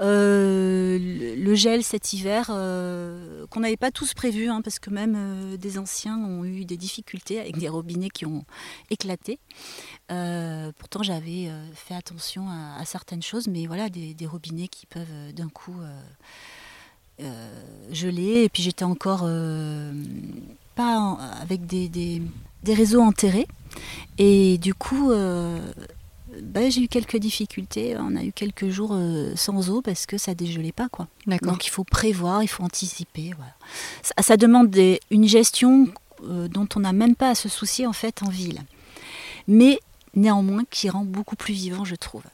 [0.00, 5.56] euh, le, gel cet hiver, euh, qu'on n'avait pas tous prévu, hein, parce que même
[5.56, 8.44] des anciens ont eu des difficultés avec des robinets qui ont
[8.90, 9.38] éclaté.
[10.08, 15.76] pourtant, j'avais fait attention à, certaines choses, mais voilà, des, robinets qui peuvent d'un coup
[17.90, 18.42] geler.
[18.44, 19.26] Et puis j'étais encore
[20.74, 22.20] pas avec des, des,
[22.74, 23.46] réseaux enterrés.
[24.18, 25.10] Et du coup,
[26.42, 27.96] bah, j'ai eu quelques difficultés.
[27.98, 30.88] On a eu quelques jours euh, sans eau parce que ça dégelait pas.
[30.88, 31.08] Quoi.
[31.42, 33.32] Donc il faut prévoir, il faut anticiper.
[34.02, 34.76] Ça, demande
[35.10, 35.88] une gestion
[36.24, 38.60] euh, dont on n'a même pas à se soucier en fait en ville.
[39.48, 39.78] Mais
[40.14, 42.24] néanmoins qui rend beaucoup plus vivant, je trouve.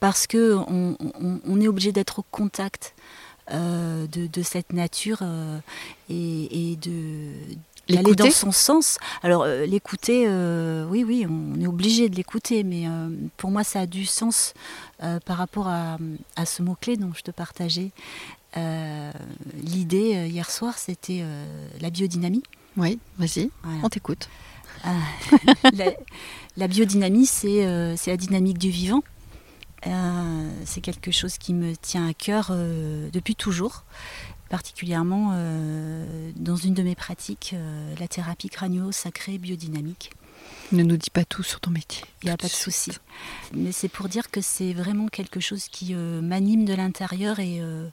[0.00, 2.94] Parce que on, est obligé d'être au contact
[3.50, 5.22] euh, de, cette nature
[6.10, 7.30] et, et de,
[7.94, 8.98] aller dans son sens.
[9.22, 13.64] Alors euh, l'écouter, euh, oui, oui, on est obligé de l'écouter, mais euh, pour moi
[13.64, 14.54] ça a du sens
[15.26, 15.98] par rapport à,
[16.46, 17.90] ce mot-clé dont je te partageais.
[19.62, 21.22] L'idée hier soir, c'était
[21.80, 22.42] la biodynamie.
[22.76, 23.50] Oui, vas-y,
[23.82, 24.28] on t'écoute.
[26.56, 29.02] la, biodynamie, c'est la dynamique du vivant.
[30.64, 32.52] c'est quelque chose qui me tient à cœur
[33.12, 33.84] depuis toujours
[34.48, 35.32] particulièrement
[36.36, 37.54] dans une de mes pratiques,
[37.98, 40.10] la thérapie crânio-sacrée biodynamique.
[40.72, 42.02] Ne nous dis pas tout sur ton métier.
[42.22, 42.90] Il n'y a pas de souci.
[43.54, 47.88] Mais c'est pour dire que c'est vraiment quelque chose qui euh, m'anime de l'intérieur euh,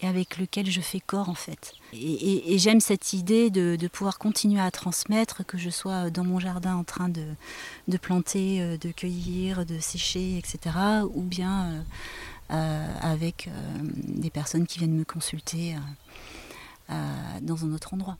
[0.00, 1.74] et, avec lequel je fais corps en fait.
[1.92, 6.76] Et, j'aime cette idée de, pouvoir continuer à transmettre, que je sois dans mon jardin
[6.76, 7.24] en train de,
[7.88, 10.76] de planter, euh, de cueillir, de sécher, etc.
[11.14, 11.84] Ou bien
[13.00, 13.48] avec
[13.94, 15.76] des personnes qui viennent me consulter
[16.88, 18.18] dans un autre endroit.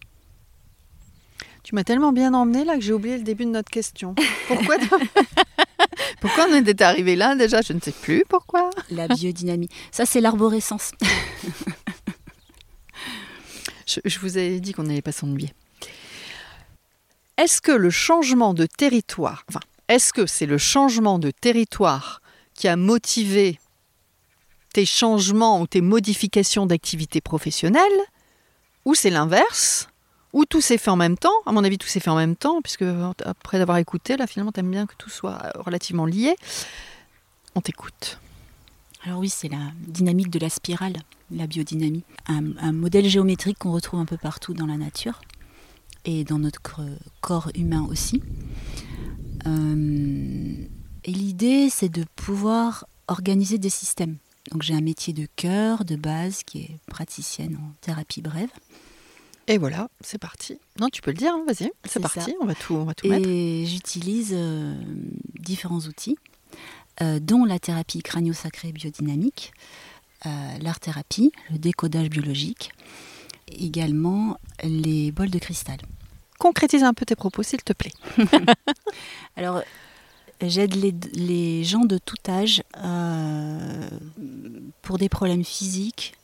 [1.64, 4.14] Tu m'as tellement bien emmené là que j'ai oublié le début de notre question.
[4.48, 4.76] Pourquoi
[6.20, 7.62] Pourquoi on était arrivé là déjà?
[7.62, 8.70] Je ne sais plus pourquoi.
[8.90, 9.68] La biodynamie.
[9.90, 10.92] Ça, c'est l'arborescence.
[13.86, 15.52] je, vous avais dit qu'on n'allait pas s'ennuyer.
[17.36, 22.22] Est-ce que le changement de territoire, enfin, est-ce que c'est le changement de territoire
[22.54, 23.58] qui a motivé
[24.74, 27.82] tes changements ou tes modifications d'activité professionnelle
[28.84, 29.88] ou c'est l'inverse
[30.34, 31.32] ou tout s'est fait en même temps.
[31.46, 32.84] À mon avis, tout s'est fait en même temps, puisque
[33.24, 36.34] après avoir écouté, là, finalement, tu aimes bien que tout soit relativement lié.
[37.54, 38.18] On t'écoute.
[39.04, 40.94] Alors oui, c'est la dynamique de la spirale,
[41.30, 42.02] la biodynamie.
[42.26, 45.20] Un, modèle géométrique qu'on retrouve un peu partout dans la nature
[46.04, 46.80] et dans notre
[47.20, 48.20] corps humain aussi.
[49.46, 50.56] Euh,
[51.04, 54.16] et l'idée, c'est de pouvoir organiser des systèmes.
[54.50, 58.50] Donc j'ai un métier de cœur, de base, qui est praticienne en thérapie brève.
[59.46, 60.58] Et voilà, c'est parti.
[60.80, 63.08] Non, tu peux le dire, hein, vas-y, c'est parti, on va tout, on va tout
[63.08, 63.28] mettre.
[63.28, 64.74] Et j'utilise euh,
[65.38, 66.16] différents outils,
[67.02, 69.52] euh, dont la thérapie crânio-sacrée biodynamique,
[70.24, 70.30] euh,
[70.62, 72.72] l'art-thérapie, le décodage biologique,
[73.48, 75.78] également les bols de cristal.
[76.38, 77.92] Concrétise un peu tes propos, s'il te plaît.
[79.36, 79.62] Alors,
[80.40, 80.74] j'aide
[81.14, 82.62] les, gens de tout âge
[84.82, 86.14] pour des problèmes physiques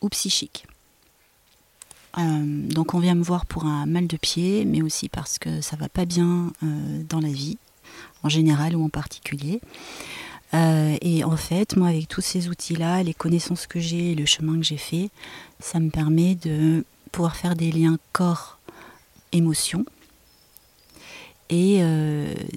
[0.00, 0.66] ou psychiques.
[2.18, 2.22] Euh,
[2.68, 5.76] donc on vient me voir pour un mal de pied, mais aussi parce que ça
[5.76, 7.58] va pas bien euh, dans la vie,
[8.22, 9.60] en général ou en particulier.
[10.52, 14.56] Euh, et en fait, moi, avec tous ces outils-là, les connaissances que j'ai, le chemin
[14.56, 15.10] que j'ai fait,
[15.58, 19.84] ça me permet de pouvoir faire des liens corps-émotion
[21.54, 21.82] et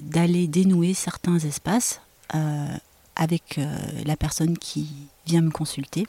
[0.02, 2.00] d'aller dénouer certains espaces
[3.16, 3.60] avec
[4.04, 4.88] la personne qui
[5.26, 6.06] vient me consulter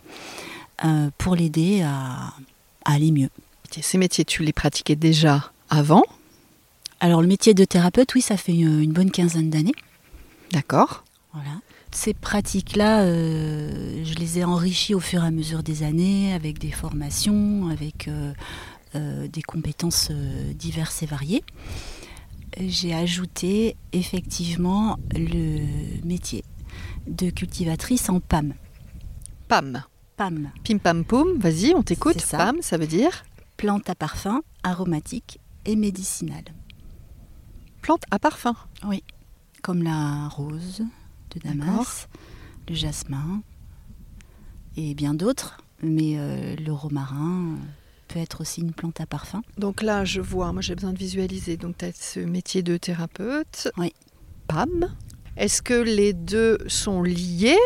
[1.17, 2.33] pour l'aider à
[2.85, 3.29] aller mieux.
[3.81, 6.03] Ces métiers, tu les pratiquais déjà avant?
[6.99, 9.75] Alors le métier de thérapeute, oui, ça fait une bonne quinzaine d'années.
[10.51, 11.03] D'accord.
[11.33, 11.61] Voilà.
[11.91, 16.59] Ces pratiques-là, euh, je les ai enrichies au fur et à mesure des années avec
[16.59, 18.33] des formations, avec euh,
[18.95, 20.11] euh, des compétences
[20.55, 21.43] diverses et variées.
[22.57, 26.43] J'ai ajouté effectivement le métier
[27.07, 28.53] de cultivatrice en PAM.
[29.47, 29.83] PAM
[30.17, 30.51] PAM.
[30.63, 32.25] Pim pam poum, vas-y, on t'écoute.
[32.29, 33.23] PAM, ça veut dire
[33.55, 36.43] Plante à parfum, aromatique et médicinale.
[37.81, 39.03] Plante à parfum Oui,
[39.61, 40.83] comme la rose
[41.31, 42.07] de Damas,
[42.67, 43.41] le jasmin
[44.75, 47.57] et bien d'autres, mais euh, le romarin
[48.09, 49.41] peut être aussi une plante à parfum.
[49.57, 51.55] Donc là, je vois, moi j'ai besoin de visualiser.
[51.55, 53.69] Donc tu as ce métier de thérapeute.
[53.77, 53.93] Oui.
[54.47, 54.93] PAM.
[55.37, 57.57] Est-ce que les deux sont liés?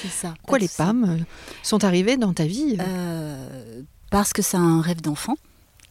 [0.00, 0.34] C'est ça.
[0.38, 1.18] Pourquoi les PAM euh,
[1.62, 2.76] sont arrivées dans ta vie?
[2.80, 5.36] Euh, Parce que c'est un rêve d'enfant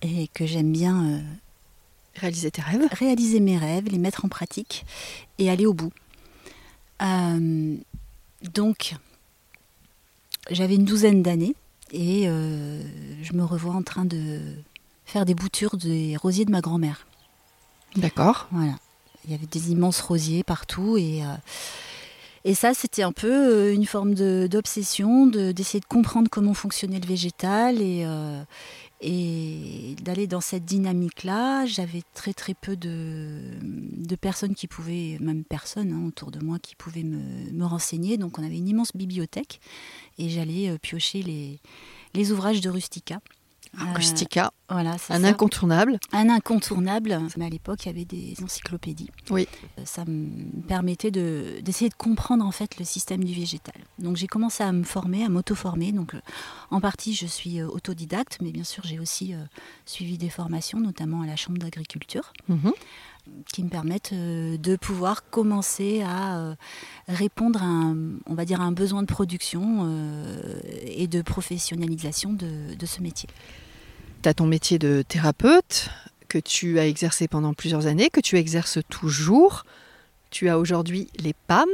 [0.02, 1.20] et que j'aime bien euh,
[2.16, 2.88] réaliser tes rêves.
[2.92, 4.86] Réaliser mes rêves, les mettre en pratique
[5.38, 5.92] et aller au bout.
[8.42, 8.96] donc,
[10.50, 11.56] j'avais une douzaine d'années
[11.92, 14.40] et je me revois en train de
[15.06, 17.06] faire des boutures des rosiers de ma grand-mère.
[17.96, 18.48] D'accord.
[18.52, 18.74] Voilà.
[19.26, 21.24] Il y avait des immenses rosiers partout et
[22.44, 27.06] et ça, c'était un peu euh, une forme d'obsession, d'essayer de, comprendre comment fonctionnait le
[27.06, 28.42] végétal et, euh,
[29.02, 31.66] et d'aller dans cette dynamique-là.
[31.66, 36.76] J'avais très très peu de, personnes qui pouvaient, même personne hein, autour de moi, qui
[36.76, 38.18] pouvaient me, renseigner.
[38.18, 39.60] Donc on avait une immense bibliothèque
[40.18, 41.24] et j'allais euh, piocher
[42.14, 43.20] les ouvrages de Rustica.
[43.78, 45.98] Rustica, euh, voilà, un incontournable.
[46.12, 49.10] Un incontournable, mais à l'époque il y avait des encyclopédies.
[49.30, 49.48] Oui.
[49.80, 53.76] Euh, ça me permettait d'essayer de, comprendre en fait le système du végétal.
[53.98, 55.94] Donc j'ai commencé à me former, à m'auto-former.
[55.94, 56.22] Donc euh,
[56.70, 59.34] en partie je suis autodidacte, mais bien sûr j'ai aussi
[59.86, 62.34] suivi des formations, notamment à la Chambre d'agriculture.
[62.48, 62.74] Mhm.
[63.54, 66.56] qui me permettent de pouvoir commencer à
[67.08, 69.86] répondre à un, on va dire, un besoin de production
[71.02, 73.28] et de professionnalisation de, de ce métier
[74.22, 75.90] tu as ton métier de thérapeute
[76.28, 79.66] que tu as exercé pendant plusieurs années, que tu exerces toujours.
[80.30, 81.68] Tu as aujourd'hui les PAM.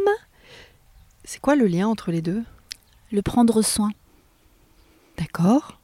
[1.24, 2.44] C'est quoi le lien entre les deux?
[3.12, 3.92] Le prendre soin.
[5.18, 5.80] D'accord.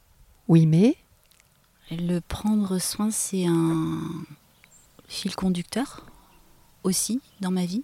[0.47, 0.95] Oui, mais?
[1.91, 3.99] Le prendre soin, c'est un
[5.07, 6.05] fil conducteur
[6.83, 7.83] aussi dans ma vie.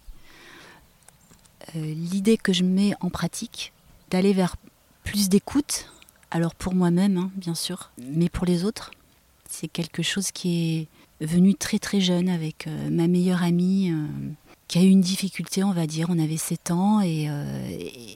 [1.75, 3.73] Euh, L'idée que je mets en pratique,
[4.09, 4.55] d'aller vers
[5.09, 5.89] plus d'écoute,
[6.29, 8.91] alors pour moi-même, hein, bien sûr, mais pour les autres,
[9.49, 10.87] c'est quelque chose qui
[11.19, 13.91] est venu très très jeune avec euh, ma meilleure amie.
[13.91, 14.05] euh,
[14.67, 16.11] qui a eu une difficulté, on va dire.
[16.11, 17.69] On avait 7 ans et, euh,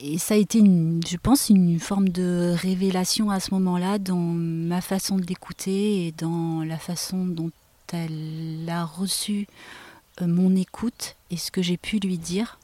[0.04, 4.80] et ça a été, je pense, une forme de révélation à ce moment-là dans ma
[4.80, 7.50] façon de l'écouter et dans la façon dont
[7.92, 9.48] elle a reçu
[10.20, 12.60] mon écoute et ce que j'ai pu lui dire,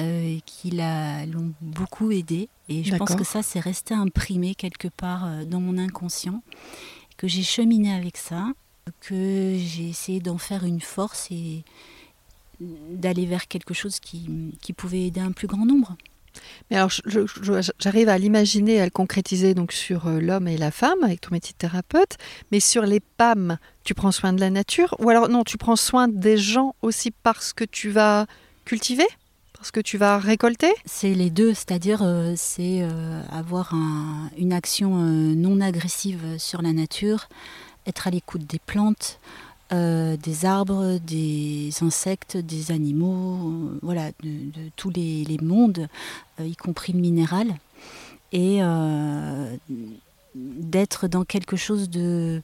[0.00, 2.48] euh, qui l'ont beaucoup aidé.
[2.68, 6.42] Et je pense que ça, c'est resté imprimé quelque part euh, dans mon inconscient,
[7.16, 8.46] que j'ai cheminé avec ça,
[9.00, 11.64] que j'ai essayé d'en faire une force et
[12.60, 15.96] d'aller vers quelque chose qui, qui pouvait aider un plus grand nombre.
[16.70, 16.90] Mais alors,
[17.78, 21.30] j'arrive à l'imaginer, à le concrétiser donc sur euh, l'homme et la femme avec ton
[21.32, 22.16] métier de thérapeute,
[22.52, 24.94] mais sur les PAM, tu prends soin de la nature?
[24.98, 28.26] Ou alors non, tu prends soin des gens aussi parce que tu vas
[28.64, 29.06] cultiver,
[29.58, 30.72] parce que tu vas récolter?
[30.84, 36.62] C'est les deux, c'est-à-dire euh, c'est euh, avoir un- une action euh, non agressive sur
[36.62, 37.28] la nature,
[37.86, 39.18] être à l'écoute des plantes,
[39.70, 45.88] des arbres, des insectes, des animaux, voilà, de, tous les, mondes,
[46.40, 47.54] y compris le minéral,
[48.32, 48.60] et
[50.34, 52.40] d'être dans quelque chose de,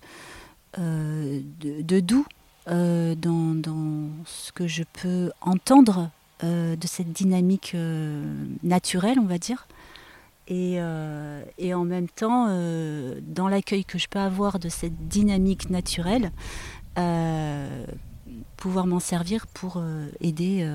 [0.77, 2.27] de, doux
[2.67, 6.11] dans ce que je peux entendre
[6.43, 8.25] euh, de cette dynamique euh,
[8.65, 9.69] naturelle, on va dire.
[10.49, 11.43] Et, euh,
[11.73, 12.47] en même temps,
[13.23, 16.33] dans l'accueil que je peux avoir de cette dynamique naturelle,
[18.57, 19.83] pouvoir m'en servir pour
[20.21, 20.69] aider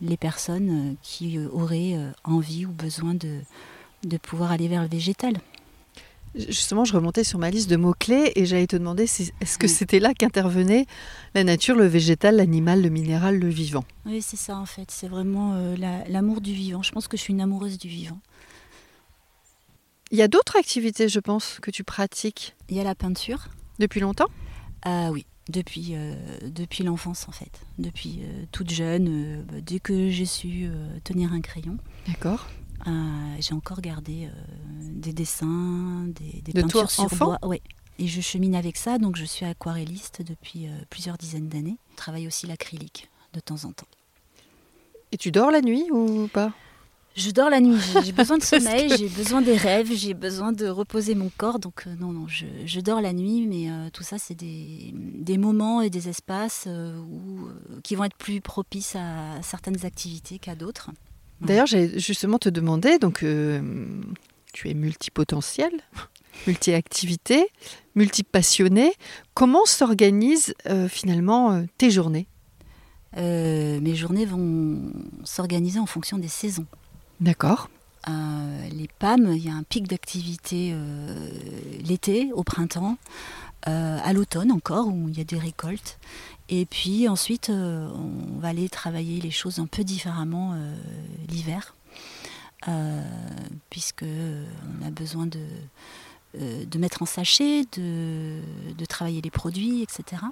[0.00, 5.34] les personnes qui auraient envie ou besoin de pouvoir aller vers le végétal.
[6.36, 9.66] Justement, je remontais sur ma liste de mots-clés et j'allais te demander si, est-ce que
[9.66, 9.72] Oui.
[9.72, 10.86] c'était là qu'intervenait
[11.34, 13.84] la nature, le végétal, l'animal, le minéral, le vivant?
[14.04, 14.90] Oui, c'est ça en fait.
[14.90, 16.82] C'est vraiment euh, la- l'amour du vivant.
[16.82, 18.18] Je pense que je suis une amoureuse du vivant.
[20.10, 22.54] Il y a d'autres activités, je pense, que tu pratiques?
[22.68, 23.48] Il y a la peinture.
[23.78, 24.28] depuis longtemps?
[24.82, 26.14] Ah oui, depuis, euh,
[26.46, 27.60] depuis l'enfance en fait.
[27.78, 30.68] Depuis euh, toute jeune, bah, dès que j'ai su
[31.04, 32.48] tenir un crayon, D'accord.
[32.86, 34.30] Euh, j'ai encore gardé euh,
[34.90, 37.38] des dessins, des, des De toi, peintures sur enfant bois.
[37.48, 37.62] Ouais.
[37.98, 41.76] Et je chemine avec ça, donc je suis aquarelliste depuis euh, plusieurs dizaines d'années.
[41.92, 43.86] Je travaille aussi l'acrylique de temps en temps.
[45.12, 46.52] Et tu dors la nuit ou pas?
[47.16, 50.50] Je dors la nuit, j'ai- besoin de sommeil, que- j'ai besoin des rêves, j'ai besoin
[50.50, 51.60] de reposer mon corps.
[51.60, 54.90] Donc euh, non, non, je, je dors la nuit, mais euh, tout ça, c'est des,
[54.92, 57.48] des moments et des espaces euh, où,
[57.84, 60.90] qui vont être plus propices à certaines activités qu'à d'autres.
[61.40, 63.60] D'ailleurs, j'allais justement te demander, donc euh,
[64.52, 65.70] tu es multipotentiel,
[66.46, 67.46] multi-activité,
[67.94, 68.92] multi-passionné.
[69.34, 72.26] Comment s'organisent euh, finalement euh, tes journées?
[73.16, 74.92] Mes journées vont
[75.22, 76.66] s'organiser en fonction des saisons.
[77.20, 77.70] D'accord.
[78.08, 80.74] Les PAM, il y a un pic d'activité
[81.84, 82.98] l'été, au printemps,
[83.62, 86.00] à l'automne encore, où il y a des récoltes.
[86.48, 90.74] Et puis ensuite, euh, on va aller travailler les choses un peu différemment euh,
[91.28, 91.74] l'hiver,
[92.68, 93.02] euh,
[93.70, 95.40] puisque on a besoin de,
[96.38, 98.40] de mettre en sachet, de,
[98.76, 100.22] de travailler les produits, etc.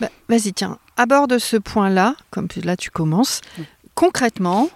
[0.00, 3.42] Bah, Vas-y, tiens, aborde ce point-là, comme là tu commences.
[3.58, 3.64] Oui.
[3.94, 4.70] Concrètement,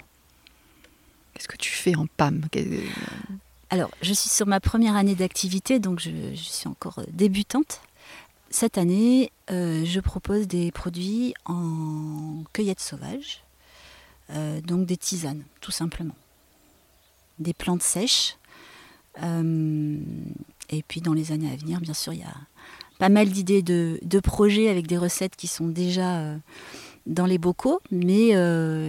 [1.33, 2.43] qu'est-ce que tu fais en PAM
[3.71, 7.81] Alors, je suis sur ma première année d'activité, donc je, je suis encore débutante.
[8.53, 13.43] Cette année, euh, je propose des produits en cueillette sauvage,
[14.29, 16.15] euh, donc des tisanes, tout simplement.
[17.38, 18.37] Des plantes sèches.
[19.23, 19.97] Euh,
[20.69, 22.37] et puis, dans les années à venir, bien sûr, il y a
[22.99, 26.37] pas mal d'idées de, projets avec des recettes qui sont déjà
[27.07, 28.29] dans les bocaux, mais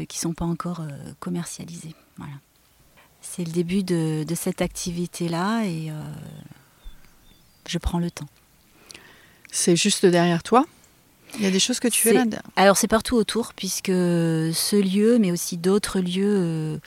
[0.08, 0.82] qui ne sont pas encore
[1.20, 1.96] commercialisées.
[2.18, 2.36] Voilà.
[3.22, 5.90] C'est le début de, cette activité-là et
[7.68, 8.28] je prends le temps.
[9.56, 10.66] C'est juste derrière toi
[11.38, 14.76] Il y a des choses que tu fais là Alors c'est partout autour puisque ce
[14.82, 16.78] lieu, mais aussi d'autres lieux euh,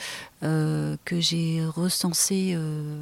[0.43, 3.01] euh, que j'ai recensés, euh,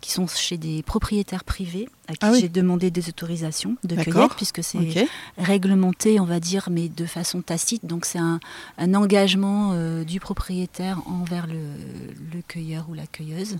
[0.00, 2.38] qui sont chez des propriétaires privés à qui Ah oui.
[2.42, 7.42] j'ai demandé des autorisations de cueillette puisque c'est réglementé, on va dire, mais de façon
[7.42, 7.84] tacite.
[7.84, 8.38] Donc c'est un,
[8.78, 11.58] un engagement du propriétaire envers le,
[12.32, 13.56] le cueilleur ou la cueilleuse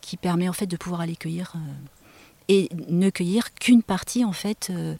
[0.00, 1.54] qui permet en fait de pouvoir aller cueillir
[2.48, 4.94] et ne cueillir qu'une partie en fait euh,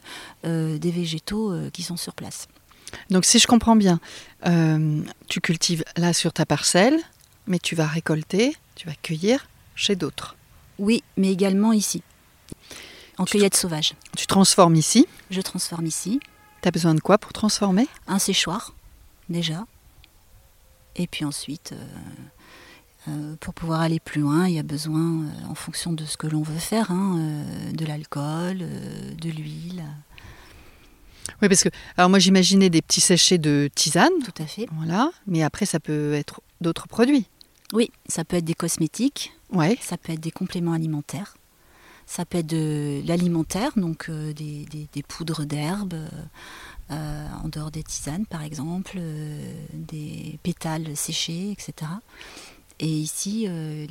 [0.45, 2.47] euh, des végétaux euh, qui sont sur place.
[3.09, 3.99] Donc si je comprends bien,
[5.27, 6.99] tu cultives là sur ta parcelle,
[7.47, 10.35] Mais tu vas récolter, tu vas cueillir chez d'autres.
[10.77, 12.03] Oui, mais également ici,
[13.17, 13.93] en Tu cueillette sauvage.
[14.15, 15.07] Tu transformes ici.
[15.29, 16.19] Je transforme ici
[16.61, 17.87] Tu as besoin de quoi pour transformer?
[18.07, 18.73] Un séchoir,
[19.29, 19.65] déjà.
[20.95, 21.85] Et puis ensuite, euh,
[23.07, 26.15] euh, pour pouvoir aller plus loin, il y a besoin, euh, en fonction de ce
[26.17, 29.83] que l'on veut faire, hein, euh, de l'alcool, de l'huile,
[31.41, 34.67] Oui, parce que alors moi j'imaginais des petits sachets de tisane, tout à fait.
[34.73, 37.25] voilà, mais après ça peut être d'autres produits.
[37.73, 39.77] Oui, ça peut être des cosmétiques, Ouais.
[39.81, 41.35] ça peut être des compléments alimentaires,
[42.05, 46.07] ça peut être de l'alimentaire, donc des, des- des poudres d'herbes, euh,
[46.91, 51.91] euh, en dehors des tisanes par exemple, euh, des pétales séchés, etc.
[52.79, 53.85] Et ici, euh,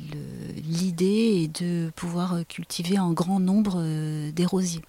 [0.67, 4.81] l'idée est de pouvoir cultiver en grand nombre euh, des rosiers.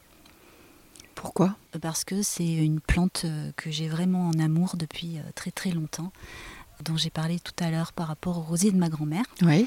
[1.14, 1.56] Pourquoi?
[1.80, 5.70] Parce que c'est une plante euh, que j'ai vraiment en amour depuis euh, très très
[5.70, 6.12] longtemps,
[6.84, 9.66] dont j'ai parlé tout à l'heure par rapport au rosier de ma grand-mère Oui.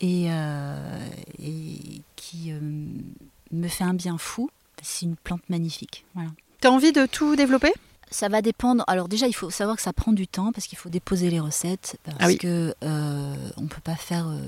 [0.00, 1.08] et, euh,
[1.38, 1.78] et
[2.16, 2.50] qui
[3.52, 4.50] me fait un bien fou.
[4.82, 6.04] C'est une plante magnifique.
[6.14, 6.30] Voilà.
[6.60, 7.72] T'as envie de tout développer?
[8.10, 8.84] Ça va dépendre.
[8.86, 11.40] Alors déjà, il faut savoir que ça prend du temps parce qu'il faut déposer les
[11.40, 12.38] recettes parce Ah oui.
[12.38, 14.38] que euh, on peut pas faire euh,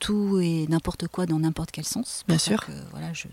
[0.00, 2.24] tout et n'importe quoi dans n'importe quel sens.
[2.26, 2.66] Bien sûr.
[2.66, 3.28] que, voilà, je,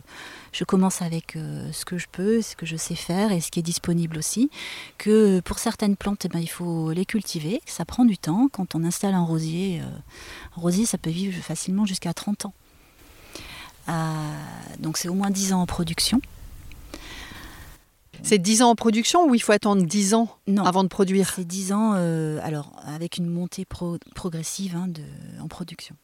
[0.52, 3.50] je commence avec euh, ce que je peux, ce que je sais faire et ce
[3.50, 4.52] qui est disponible aussi.
[5.00, 7.60] Que pour certaines plantes, eh ben, il faut les cultiver.
[7.66, 8.48] Ça prend du temps.
[8.52, 12.54] Quand on installe un rosier, un rosier, ça peut vivre facilement jusqu'à 30 ans.
[14.80, 16.22] Donc c'est au moins 10 ans en production.
[18.24, 21.32] C'est 10 ans en production ou il faut attendre 10 ans Non, avant de produire?
[21.36, 25.02] C'est 10 ans, euh, alors avec une montée pro- progressive hein, de,
[25.42, 25.96] en production.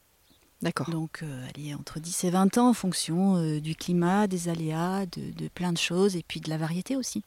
[0.61, 0.89] D'accord.
[0.91, 5.05] Donc, euh, allez, entre 10 et 20 ans en fonction euh, du climat, des aléas,
[5.07, 7.23] de, de plein de choses, et puis de la variété aussi.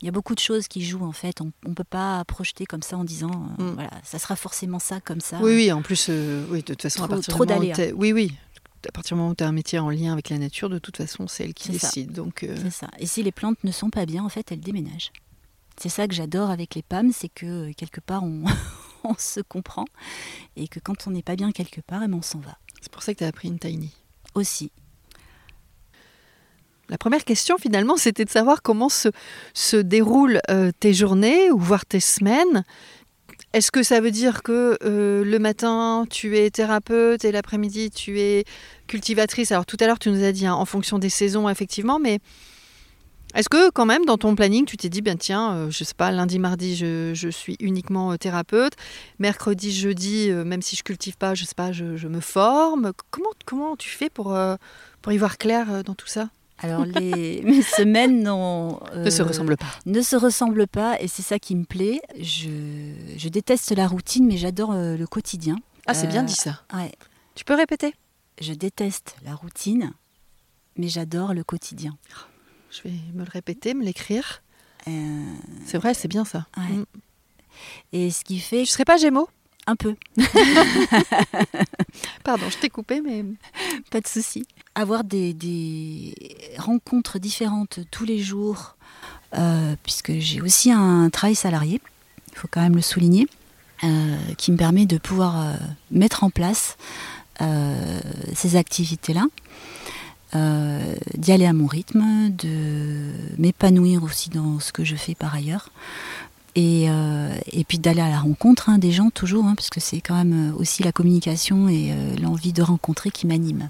[0.00, 1.42] Il y a beaucoup de choses qui jouent en fait.
[1.42, 3.74] On ne peut pas projeter comme ça en disant, euh, Mm.
[3.74, 5.40] voilà, ça sera forcément ça, comme ça.
[5.42, 6.08] Oui, oui, en plus,
[6.48, 7.76] oui, de toute façon, à Trop- partir trop d'aléas.
[7.94, 8.32] Oui, oui.
[8.88, 10.78] À partir du moment où tu as un métier en lien avec la nature, de
[10.78, 11.86] toute façon, c'est elle qui ça.
[11.88, 12.12] décide.
[12.12, 12.88] Donc, euh, C'est ça.
[12.98, 15.12] Et si les plantes ne sont pas bien, en fait, elles déménagent.
[15.76, 18.44] C'est ça que j'adore avec les PAM, c'est que euh, quelque part on,
[19.04, 19.84] on se comprend
[20.56, 22.58] et que quand on n'est pas bien quelque part, eh ben, on s'en va.
[22.80, 23.92] c'est pour ça que tu as appris une tiny.
[24.34, 24.70] Aussi.
[26.90, 29.08] La première question, finalement, c'était de savoir comment se,
[29.54, 32.64] se déroulent euh, tes journées ou voire tes semaines.
[33.52, 38.20] Est-ce que ça veut dire que euh, le matin, tu es thérapeute et l'après-midi, tu
[38.20, 38.44] es
[38.86, 39.50] cultivatrice?
[39.50, 42.20] Alors tout à l'heure, tu nous as dit hein, en fonction des saisons, effectivement, mais
[43.34, 45.94] est-ce que quand même, dans ton planning, tu t'es dit, ben tiens, euh, je sais
[45.94, 48.72] pas, lundi, mardi, je, suis uniquement euh, thérapeute,
[49.20, 52.92] mercredi, jeudi, euh, même si je cultive pas, je sais pas, je, me forme.
[53.10, 54.36] Comment, comment tu fais pour,
[55.08, 56.28] y voir clair dans tout ça?
[56.62, 59.66] Alors les mes semaines Ne se euh, ressemblent pas.
[59.86, 62.00] ne se ressemblent pas et c'est ça qui me plaît.
[62.20, 65.56] Je, je déteste la routine, mais j'adore euh, le quotidien.
[65.86, 66.62] Ah, c'est bien Euh, dit ça.
[66.74, 66.92] Ouais,
[67.34, 67.94] Tu peux répéter?
[68.40, 69.92] Je déteste la routine,
[70.76, 71.96] mais j'adore le quotidien.
[72.70, 74.42] Je vais me le répéter, me l'écrire.
[75.66, 76.46] C'est vrai, c'est bien ça.
[76.56, 76.76] Ouais.
[76.76, 76.84] Mm.
[77.92, 79.28] et ce qui fait Je serais pas Gémeaux?
[79.66, 79.94] Un peu,
[82.24, 83.24] Pardon, je t'ai coupé, mais
[83.90, 84.46] pas de souci.
[84.74, 86.14] Avoir des, des
[86.58, 88.76] rencontres différentes tous les jours,
[89.36, 91.80] euh, puisque j'ai aussi un travail salarié,
[92.32, 93.28] il faut quand même le souligner,
[93.84, 95.54] euh, qui me permet de pouvoir euh,
[95.90, 96.76] mettre en place
[98.34, 99.24] ces activités-là,
[100.36, 105.34] euh, d'y aller à mon rythme, de m'épanouir aussi dans ce que je fais par
[105.34, 105.70] ailleurs.
[106.56, 109.78] Et, euh, et puis d'aller à la rencontre hein, des gens toujours, hein, parce que
[109.80, 113.68] c'est quand même euh, aussi la communication et euh, l'envie de rencontrer qui m'anime.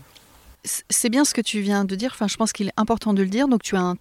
[0.65, 2.11] c'est bien ce que tu viens de dire.
[2.15, 3.49] Enfin, je pense qu'il est important de le dire.
[3.49, 3.97] Donc, tu as un,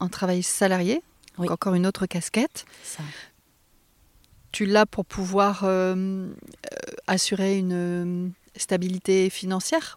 [0.00, 1.00] un travail salarié,
[1.38, 1.48] Oui.
[1.48, 2.64] encore une autre casquette.
[2.82, 3.02] Ça.
[4.50, 6.28] Tu l'as pour pouvoir euh,
[7.06, 9.96] assurer une stabilité financière?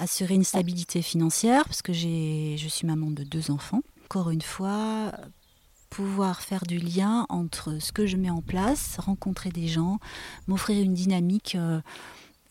[0.00, 3.82] assurer une stabilité financière parce que je suis maman de deux enfants.
[4.06, 5.12] Encore une fois,
[5.92, 9.98] pouvoir faire du lien entre ce que je mets en place, rencontrer des gens,
[10.46, 11.82] m'offrir une dynamique euh,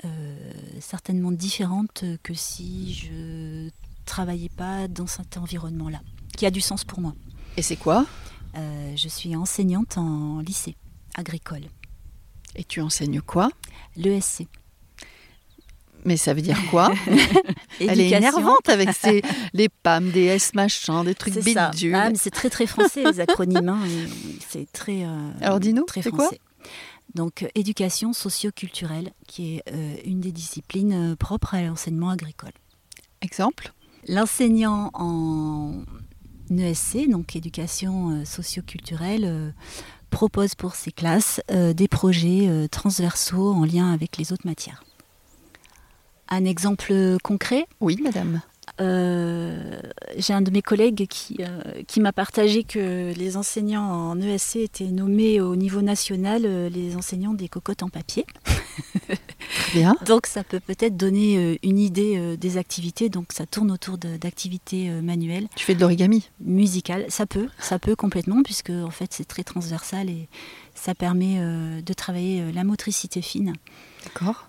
[0.05, 3.69] euh, certainement différente que si je
[4.05, 6.01] travaillais pas dans cet environnement-là,
[6.37, 7.15] qui a du sens pour moi.
[7.57, 8.05] Et c'est quoi?
[8.57, 10.75] Euh, je suis enseignante en lycée
[11.15, 11.63] agricole,
[12.55, 13.49] Et tu enseignes quoi?
[13.95, 14.45] l'ESC.
[16.05, 16.91] Mais ça veut dire quoi?
[17.79, 19.21] Elle est énervante avec ses,
[19.53, 21.95] les PAM, des S machin, des trucs bidules.
[21.95, 23.69] Ah, c'est très très français les acronymes.
[23.69, 23.79] hein,
[24.49, 25.03] C'est très.
[25.03, 26.25] euh, Alors, dis-nous, c'est quoi?
[26.25, 26.39] français.
[27.13, 32.53] Donc euh, éducation socio-culturelle, qui est euh, une des disciplines propres à l'enseignement agricole.
[33.21, 33.73] Exemple?
[34.07, 35.83] L'enseignant en
[36.49, 39.51] ESC, donc éducation socio-culturelle, euh,
[40.09, 44.83] propose pour ces classes des projets transversaux en lien avec les autres matières.
[46.31, 48.41] Un exemple concret Oui, madame.
[48.79, 51.37] J'ai un de mes collègues qui,
[51.87, 57.35] qui m'a partagé que les enseignants en ESC étaient nommés au niveau national les enseignants
[57.35, 58.25] des cocottes en papier.
[60.05, 63.09] Donc ça peut peut-être donner euh, une idée euh, des activités.
[63.09, 65.47] Donc ça tourne autour d'activités euh, manuelles.
[65.55, 69.43] Tu fais de l'origami Musical, ça peut, ça peut complètement, puisque en fait c'est très
[69.43, 70.27] transversal et
[70.75, 71.39] ça permet
[71.81, 73.53] de travailler la motricité fine.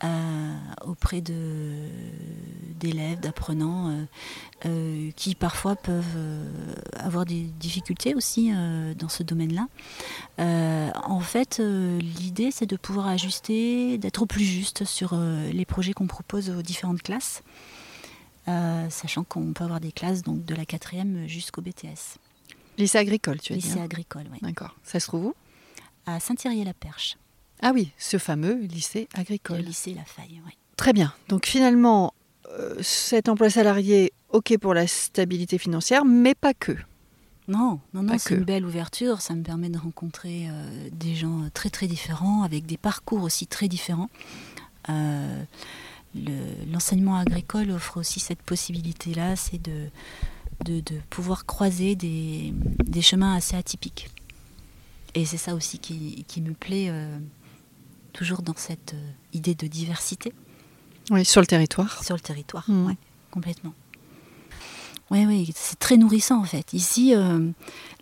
[0.05, 4.05] Euh, auprès d'élèves, d'apprenants euh,
[4.66, 6.16] euh, qui parfois peuvent
[6.98, 8.53] avoir des difficultés aussi
[8.98, 9.68] dans ce domaine-là.
[10.38, 16.07] en fait, l'idée c'est de pouvoir ajuster, d'être au plus juste sur les projets qu'on
[16.07, 17.42] propose aux différentes classes,
[18.46, 22.18] sachant qu'on peut avoir des classes donc de la quatrième jusqu'au BTS.
[22.78, 23.62] Lycée agricole, tu as dit.
[23.62, 24.38] Lycée hein agricole, oui.
[24.40, 24.74] D'accord.
[24.82, 25.34] Ça se trouve où?
[26.07, 27.16] À Saint-Thierry-la-Perche.
[27.62, 29.58] Ah oui, ce fameux lycée agricole.
[29.58, 30.52] Le lycée Lafaille, oui.
[30.76, 31.14] Très bien.
[31.28, 32.12] Donc finalement,
[32.50, 36.72] euh, cet emploi salarié, ok pour la stabilité financière, mais pas que.
[37.46, 39.20] Non, non, non, c'est une belle ouverture.
[39.20, 43.46] Ça me permet de rencontrer euh, des gens très très différents, avec des parcours aussi
[43.46, 44.10] très différents.
[44.88, 45.44] Euh,
[46.70, 49.88] l'enseignement agricole offre aussi cette possibilité-là, c'est de,
[50.64, 52.52] de, pouvoir croiser des,
[53.00, 54.10] chemins assez atypiques.
[55.14, 56.90] Et c'est ça aussi qui, qui me plaît
[58.12, 60.32] toujours dans cette euh, idée de diversité.
[61.10, 62.02] Oui, sur le territoire.
[62.04, 62.86] Sur le territoire, mmh.
[62.86, 62.94] oui,
[63.30, 63.74] complètement.
[65.10, 66.72] Oui, oui, c'est très nourrissant en fait.
[66.72, 67.50] Ici, euh,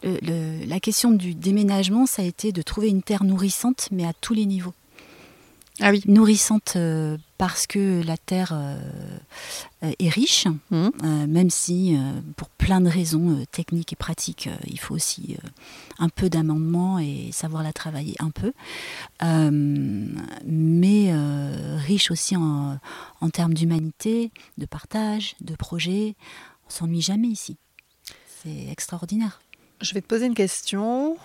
[0.03, 4.35] la question du déménagement, ça a été de trouver une terre nourrissante, mais à tous
[4.35, 4.75] les niveaux.
[5.83, 6.03] Ah oui.
[6.07, 10.77] Nourrissante euh, parce que la terre euh, est riche, mmh.
[10.77, 11.97] euh, même si
[12.37, 15.39] pour plein de raisons techniques et pratiques, il faut aussi
[15.99, 18.53] un peu d'amendement et savoir la travailler un peu.
[20.45, 21.15] mais
[21.79, 22.79] riche aussi en,
[23.21, 26.15] en termes d'humanité, de partage, de projet.
[26.67, 27.57] On s'ennuie jamais ici.
[28.43, 29.41] C'est extraordinaire.
[29.81, 31.17] Je vais te poser une question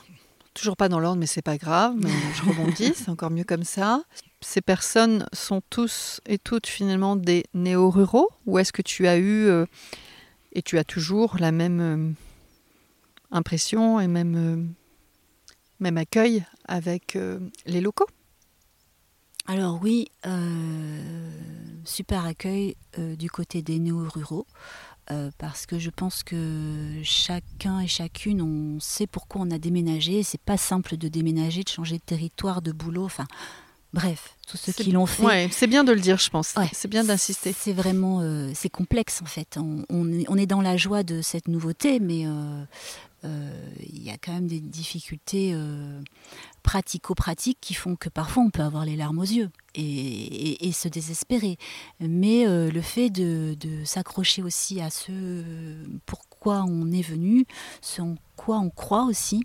[0.55, 3.63] toujours pas dans l'ordre, mais c'est pas grave, mais je rebondis, c'est encore mieux comme
[3.63, 4.01] ça
[4.45, 9.47] ces personnes sont tous et toutes finalement des néo-ruraux Ou est-ce que tu as eu
[9.47, 9.65] euh,
[10.53, 12.11] et tu as toujours la même euh,
[13.31, 14.63] impression et même, euh,
[15.79, 17.17] même accueil avec
[17.65, 18.07] les locaux?
[19.47, 20.07] Alors oui,
[21.83, 24.47] super accueil du côté des néo-ruraux.
[25.37, 30.23] Parce que je pense que chacun et chacune, on sait pourquoi on a déménagé.
[30.23, 33.05] C'est pas simple de déménager, de changer de territoire, de boulot.
[33.05, 33.25] Enfin,
[33.95, 35.47] Bref, tous ceux qui l'ont fait.
[35.51, 36.53] c'est bien de le dire, je pense.
[36.73, 37.55] c'est bien d'insister.
[37.57, 39.57] C'est vraiment, euh, c'est complexe en fait.
[39.89, 42.65] On, est dans la joie de cette nouveauté, mais euh, euh,
[43.79, 45.55] il y a quand même des difficultés
[46.63, 51.57] pratico-pratiques qui font que parfois on peut avoir les larmes aux yeux et, se désespérer.
[51.99, 55.11] Mais le fait de, s'accrocher aussi à ce
[56.05, 57.45] pourquoi on est venu,
[57.81, 59.43] ce en quoi on croit aussi,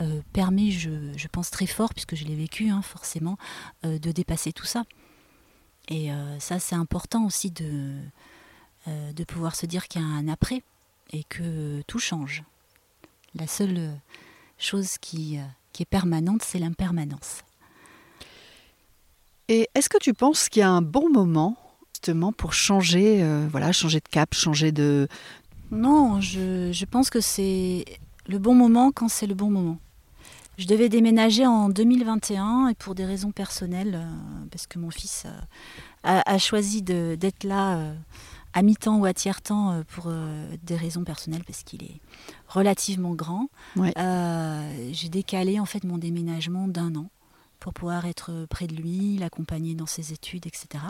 [0.00, 3.38] euh, permet, je, pense très fort, puisque je l'ai vécu hein, forcément,
[3.84, 4.84] euh, de dépasser tout ça.
[5.88, 7.96] Et euh, ça, c'est important aussi de,
[8.86, 10.62] de pouvoir se dire qu'il y a un après
[11.12, 12.42] et que tout change.
[13.34, 13.90] La seule
[14.58, 15.38] chose qui,
[15.72, 17.42] qui est permanente, c'est l'impermanence.
[19.48, 21.56] Et est-ce que tu penses qu'il y a un bon moment
[21.94, 25.08] justement pour changer, voilà, changer de cap, changer de...
[25.70, 27.84] Non, je, je pense que c'est
[28.26, 29.78] le bon moment quand c'est le bon moment.
[30.58, 35.24] Je devais déménager en 2021 et pour des raisons personnelles, euh, parce que mon fils
[35.26, 37.94] euh, a, choisi d'être là euh,
[38.52, 40.12] à mi-temps ou à tiers-temps pour
[40.62, 42.00] des raisons personnelles, parce qu'il est
[42.48, 43.48] relativement grand.
[43.76, 47.10] J'ai décalé en fait mon déménagement d'un an
[47.60, 50.84] pour pouvoir être près de lui, l'accompagner dans ses études, etc.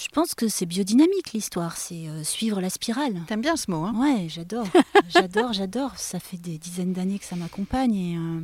[0.00, 3.20] Je pense que c'est biodynamique l'histoire, c'est euh, suivre la spirale.
[3.26, 3.92] T'aimes bien ce mot, hein?
[3.96, 4.66] Ouais, j'adore,
[5.08, 5.98] j'adore, j'adore.
[5.98, 8.40] Ça fait des dizaines d'années que ça m'accompagne et, euh,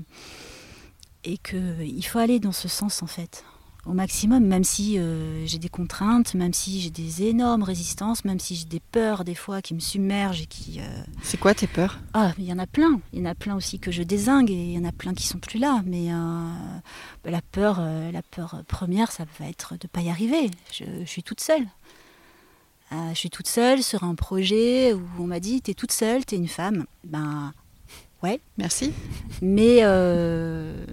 [1.25, 3.43] et qu'il faut aller dans ce sens en fait
[3.87, 8.41] au maximum, même si euh, j'ai des contraintes, même si j'ai des énormes résistances, même
[8.41, 10.81] si j'ai des peurs des fois qui me submergent et qui.
[10.81, 11.99] Euh, C'est quoi tes peurs?
[12.13, 13.01] Ah, il y en a plein.
[13.13, 15.15] Il y en a plein aussi que je désingue et il y en a plein
[15.15, 15.83] qui sont plus là.
[15.87, 16.53] Mais euh,
[17.25, 20.51] bah, la peur, la peur première, ça va être de ne pas y arriver.
[20.73, 21.67] Je, suis toute seule.
[22.91, 26.27] je suis toute seule sur un projet où on m'a dit, tu es toute seule,
[26.27, 26.87] tu es une femme.
[27.05, 27.53] Ben
[28.23, 28.41] Ouais.
[28.57, 28.93] Merci.
[29.43, 30.87] Mais, euh,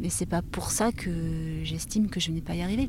[0.00, 2.88] mais c'est pas pour ça que j'estime que je n'ai pas y arriver.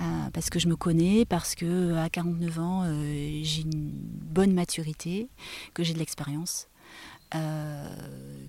[0.00, 4.52] Euh, parce que je me connais, parce que à 49 ans, euh, j'ai une bonne
[4.52, 5.28] maturité,
[5.72, 6.68] que j'ai de l'expérience.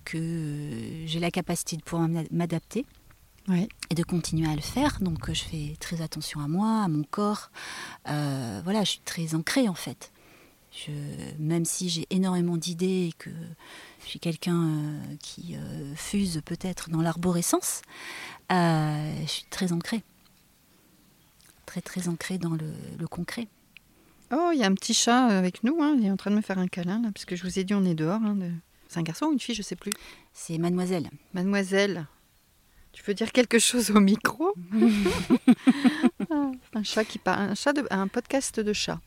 [0.06, 2.86] que j'ai la capacité de pouvoir m'adapter.
[3.92, 4.98] Et de continuer à le faire.
[5.02, 7.52] Donc je fais très attention à moi, à mon corps.
[8.06, 10.12] voilà, je suis très ancrée en fait.
[10.76, 10.92] Je,
[11.40, 13.30] même si j'ai énormément d'idées et que
[14.04, 17.82] je suis quelqu'un euh, qui euh, fuse peut-être dans l'arborescence,
[18.52, 20.04] euh, je suis très ancrée.
[21.66, 23.48] Très très ancrée dans le, concret.
[24.34, 25.96] Oh, il y a un petit chat avec nous, hein.
[25.98, 27.64] il est en train de me faire un câlin, là, parce que je vous ai
[27.64, 28.22] dit on est dehors.
[28.22, 28.38] Hein,
[28.90, 29.94] c'est un garçon ou une fille, je sais plus.
[30.34, 31.10] C'est mademoiselle.
[31.34, 32.06] Mademoiselle,
[32.92, 34.54] tu peux dire quelque chose au micro?
[36.74, 39.00] Un chat qui parle, un, chat de, un podcast de chat.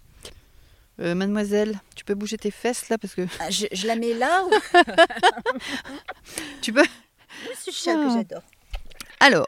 [1.01, 3.27] Euh, mademoiselle, tu peux bouger tes fesses là parce que.
[3.41, 4.51] Ah, je, la mets là ou...
[6.61, 6.85] Tu peux.
[7.57, 8.15] Ce chat que ah.
[8.17, 8.43] j'adore.
[9.21, 9.47] Alors,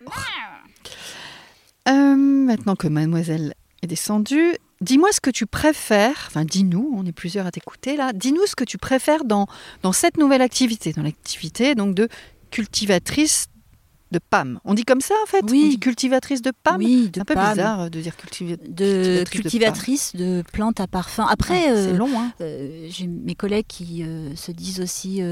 [1.89, 7.13] euh, maintenant que mademoiselle est descendue, dis-moi ce que tu préfères, enfin dis-nous, on est
[7.13, 9.47] plusieurs à t'écouter là, dis-nous ce que tu préfères dans,
[9.83, 12.09] dans cette nouvelle activité, dans l'activité donc de
[12.51, 13.47] cultivatrice
[14.11, 14.61] de PAM.
[14.65, 15.45] On dit comme ça en fait?
[15.51, 15.65] Oui.
[15.65, 16.79] On dit cultivatrice de PAM?
[16.79, 21.27] Oui, C'est un peu bizarre euh, de dire cultivatrice de, cultivatrice de, plantes à parfum.
[21.29, 22.11] Après, c'est euh, long.
[22.17, 22.33] Hein.
[22.41, 24.05] Euh, j'ai mes collègues qui
[24.35, 25.23] se disent aussi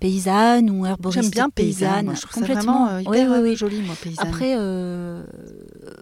[0.00, 2.06] paysanne ou herboriste J'aime bien paysanne.
[2.06, 4.26] Moi, je trouve complètement ça vraiment hyper oui, joli, moi, paysanne.
[4.26, 4.54] Après,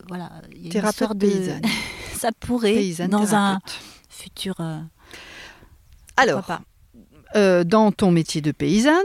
[0.09, 1.27] voilà, il y a une de...
[1.27, 1.63] paysanne.
[2.15, 3.61] ça pourrait, dans un
[4.09, 4.55] futur...
[6.17, 6.61] Alors,
[7.35, 9.03] dans ton métier de paysanne,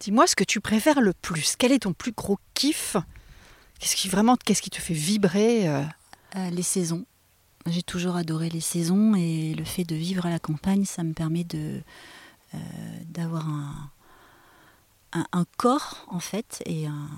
[0.00, 1.56] Dis-moi ce que tu préfères le plus.
[1.58, 2.96] Quel est ton plus gros kiff?
[3.78, 4.10] Qu'est-ce qui
[4.44, 5.84] qu'est-ce qui te fait vibrer euh?
[6.36, 7.04] Euh, Les saisons.
[7.66, 11.12] J'ai toujours adoré les saisons et le fait de vivre à la campagne, ça me
[11.12, 11.80] permet euh,
[13.04, 13.46] d'avoir
[15.12, 17.10] un, corps en fait et un,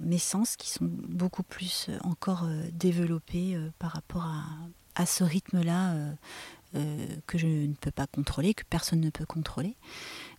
[0.00, 4.42] mes sens qui sont beaucoup plus encore développés par rapport à,
[4.96, 5.94] à ce rythme-là
[6.72, 9.76] que je ne peux pas contrôler, que personne ne peut contrôler.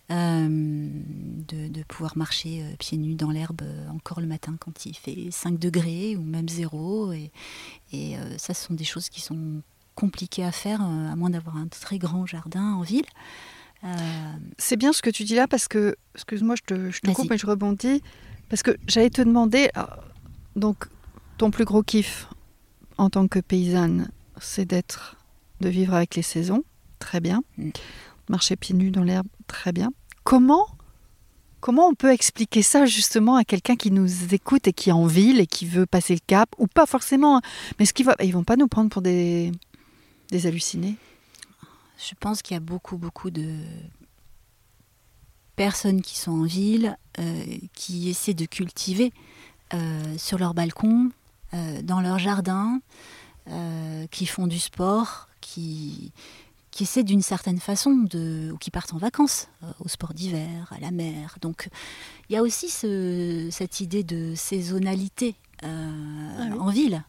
[0.10, 4.95] Euh, de, pouvoir marcher euh, pieds nus dans l'herbe euh, encore le matin quand il
[4.95, 7.12] fait 5 degrés ou même 0.
[7.12, 7.32] Et,
[7.91, 9.62] et ça, ce sont des choses qui sont
[9.95, 13.05] compliquées à faire, à moins d'avoir un très grand jardin en ville.
[14.58, 17.32] C'est bien ce que tu dis là parce que, excuse-moi, je te, je te coupe
[17.32, 18.01] et je rebondis,
[18.49, 19.70] parce que j'allais te demander,
[20.55, 20.88] donc
[21.38, 22.28] ton plus gros kiff
[22.97, 24.10] en tant que paysanne,
[24.41, 25.18] c'est d'être,
[25.62, 26.64] de vivre avec les saisons,
[26.99, 27.43] très bien.
[27.58, 27.70] Mm
[28.30, 29.91] marcher pieds nus dans l'herbe, très bien.
[30.23, 30.67] Comment
[31.59, 35.07] Comment on peut expliquer ça justement à quelqu'un qui nous écoute et qui est en
[35.07, 37.41] ville et qui veut passer le cap, ou pas forcément, hein,
[37.80, 39.51] mais ce qui va, ils vont pas nous prendre pour des,
[40.30, 40.95] des hallucinés?
[41.97, 43.55] Je pense qu'il y a beaucoup, beaucoup de
[45.55, 49.11] personnes qui sont en ville, euh, qui essaient de cultiver
[49.73, 51.09] euh, sur leur balcon,
[51.53, 52.80] euh, dans leur jardin,
[54.11, 56.11] qui font du sport, qui,
[56.78, 60.71] qui essaient d'une certaine façon de, ou qui partent en vacances, euh, au sport d'hiver,
[60.71, 61.39] à la mer.
[61.41, 61.69] Donc
[62.30, 67.03] il y a aussi cette idée de saisonnalité euh, ah en ville,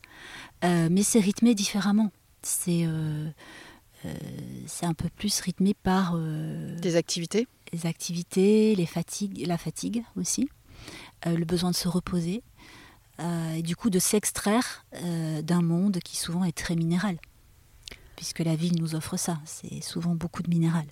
[0.65, 2.11] euh, mais c'est rythmé différemment.
[2.41, 2.89] C'est
[4.67, 10.49] c'est un peu plus rythmé par des activités, les activités, les fatigues, la fatigue aussi,
[11.27, 12.43] le besoin de se reposer.
[13.21, 14.87] et du coup de s'extraire
[15.43, 17.19] d'un monde qui souvent est très minéral
[18.19, 19.39] puisque la ville nous offre ça.
[19.45, 20.87] C'est souvent beaucoup de minéral.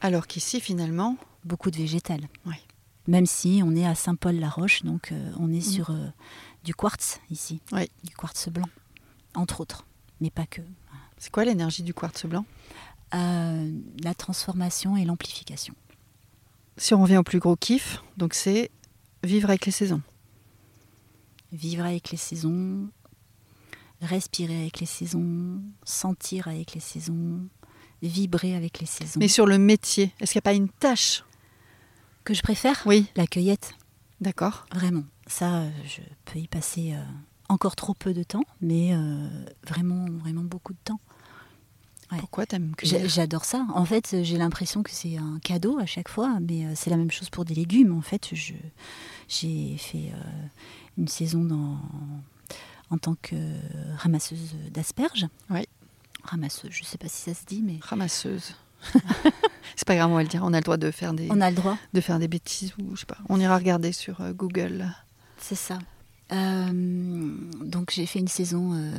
[0.00, 2.20] Alors qu'ici, finalement Beaucoup de végétal.
[2.46, 2.54] Oui.
[3.08, 5.72] Même si on est à Saint-Paul-la-Roche, donc euh, on est mm.
[5.72, 6.06] sur euh,
[6.62, 7.60] du quartz ici.
[7.72, 7.90] Oui.
[8.04, 8.68] Du quartz blanc,
[9.34, 9.84] entre autres,
[10.20, 10.60] mais pas que.
[11.18, 12.44] C'est quoi l'énergie du quartz blanc?
[13.14, 13.72] Euh,
[14.04, 15.74] La transformation et l'amplification.
[16.76, 18.70] Si on revient au plus gros kiff, donc c'est
[19.24, 20.02] vivre avec les saisons.
[21.50, 22.90] Vivre avec les saisons,
[24.00, 27.40] respirer avec les saisons, sentir avec les saisons,
[28.02, 29.20] vibrer avec les saisons.
[29.20, 31.24] Mais sur le métier, est-ce qu'il n'y a pas une tâche
[32.24, 33.06] que je préfère Oui.
[33.16, 33.74] La cueillette.
[34.20, 34.66] D'accord.
[34.74, 35.04] Vraiment.
[35.26, 37.02] Ça, je peux y passer euh,
[37.48, 39.28] encore trop peu de temps, mais euh,
[39.66, 41.00] vraiment, vraiment beaucoup de temps.
[42.18, 43.64] Pourquoi t'aimes cueillir J'adore ça.
[43.72, 46.96] En fait, j'ai l'impression que c'est un cadeau à chaque fois, mais euh, c'est la
[46.96, 47.96] même chose pour des légumes.
[47.96, 48.30] En fait,
[49.28, 50.12] j'ai fait
[50.98, 51.78] une saison dans
[52.90, 53.36] en tant que
[53.96, 55.26] ramasseuse d'asperges.
[55.48, 55.66] Oui.
[56.24, 57.78] Ramasseuse, je ne sais pas si ça se dit, mais.
[57.80, 58.54] Ramasseuse.
[59.76, 60.42] c'est pas grave, on va le dire.
[60.44, 61.28] On a le droit de faire des.
[61.30, 61.76] On a le droit.
[61.92, 63.18] De faire des bêtises ou je sais pas.
[63.28, 64.86] On ira regarder sur euh, Google.
[65.38, 65.78] C'est ça.
[66.32, 66.70] Euh,
[67.64, 68.92] donc j'ai fait une saison euh,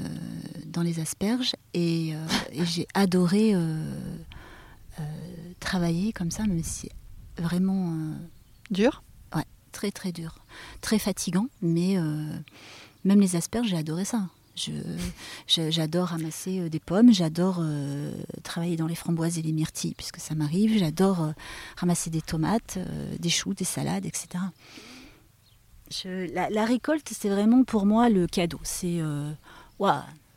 [0.65, 3.55] dans les asperges et, et j'ai adoré
[5.61, 6.91] travailler comme ça, mais c'est
[7.37, 7.95] vraiment
[8.69, 9.03] dur?
[9.33, 10.35] Ouais, très très dur,
[10.81, 11.95] très fatigant, mais
[13.05, 14.27] même les asperges, j'ai adoré ça.
[15.47, 17.63] j'adore ramasser des pommes, j'adore
[18.43, 21.33] travailler dans les framboises et les myrtilles, puisque ça m'arrive, j'adore
[21.77, 22.77] ramasser des tomates,
[23.19, 24.43] des choux, des salades, etc.
[26.05, 28.59] la, récolte, c'est vraiment pour moi le cadeau.
[28.63, 28.99] C'est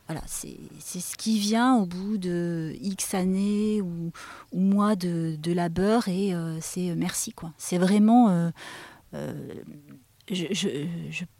[0.06, 4.12] voilà, c'est ce qui vient au bout de X années ou,
[4.52, 7.52] mois de, labeur et euh, c'est euh, merci quoi.
[7.56, 8.50] C'est vraiment,
[10.30, 10.86] euh,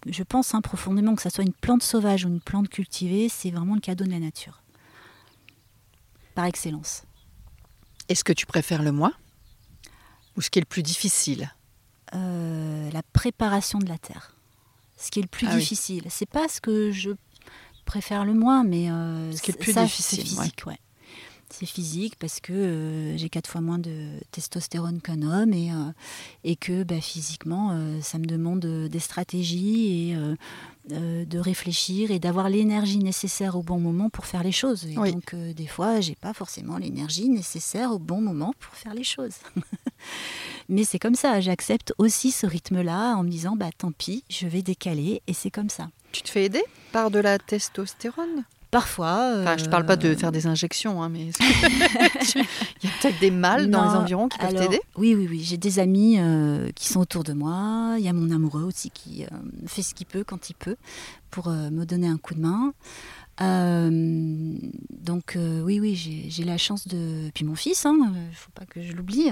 [0.07, 3.51] je, pense hein, profondément que ça soit une plante sauvage ou une plante cultivée, c'est
[3.51, 4.62] vraiment le cadeau de la nature,
[6.35, 7.05] par excellence.
[8.09, 9.12] Est-ce que tu préfères le mois
[10.37, 11.51] ou ce qui est le plus difficile?
[12.12, 14.37] La préparation de la terre.
[14.97, 17.11] Ce qui est le plus ah difficile, c'est pas ce que je
[17.85, 20.78] préfère le moins, mais euh, ce qui est le plus difficile, c'est physique, ouais.
[21.57, 25.92] C'est physique parce que euh, j'ai quatre fois moins de testostérone qu'un homme et, euh,
[26.42, 30.16] et que bah, physiquement, ça me demande des stratégies et
[30.88, 34.84] de réfléchir et d'avoir l'énergie nécessaire au bon moment pour faire les choses.
[34.86, 39.05] Et donc, des fois, j'ai pas forcément l'énergie nécessaire au bon moment pour faire les
[39.05, 39.36] choses.
[40.68, 44.46] Mais c'est comme ça, j'accepte aussi ce rythme-là en me disant, bah tant pis, je
[44.46, 45.88] vais décaler et c'est comme ça.
[46.12, 48.44] Tu te fais aider par de la testostérone?
[48.75, 49.37] Parfois.
[49.39, 51.27] Enfin, je ne parle pas de euh, faire des injections, hein, mais il
[52.83, 54.81] y a peut-être des mâles dans les environs qui peuvent t'aider?
[54.97, 55.43] Oui, oui, oui.
[55.45, 57.95] J'ai des amis euh, qui sont autour de moi.
[57.99, 59.29] Il y a mon amoureux aussi qui euh,
[59.68, 60.75] fait ce qu'il peut quand il peut
[61.31, 62.72] pour me donner un coup de main.
[63.41, 63.91] Euh,
[64.91, 65.95] donc euh, oui, oui,
[66.29, 67.31] j'ai la chance de...
[67.35, 69.31] Puis mon fils, il hein, ne faut pas que je l'oublie,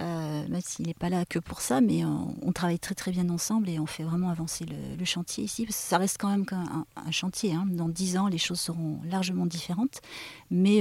[0.00, 3.28] euh, même s'il n'est pas là que pour ça, mais on, travaille très très bien
[3.30, 5.66] ensemble et on fait vraiment avancer le, chantier ici.
[5.70, 7.52] Ça reste quand même un, chantier.
[7.52, 7.66] Hein.
[7.68, 10.00] Dans dix ans, les choses seront largement différentes.
[10.50, 10.80] Mais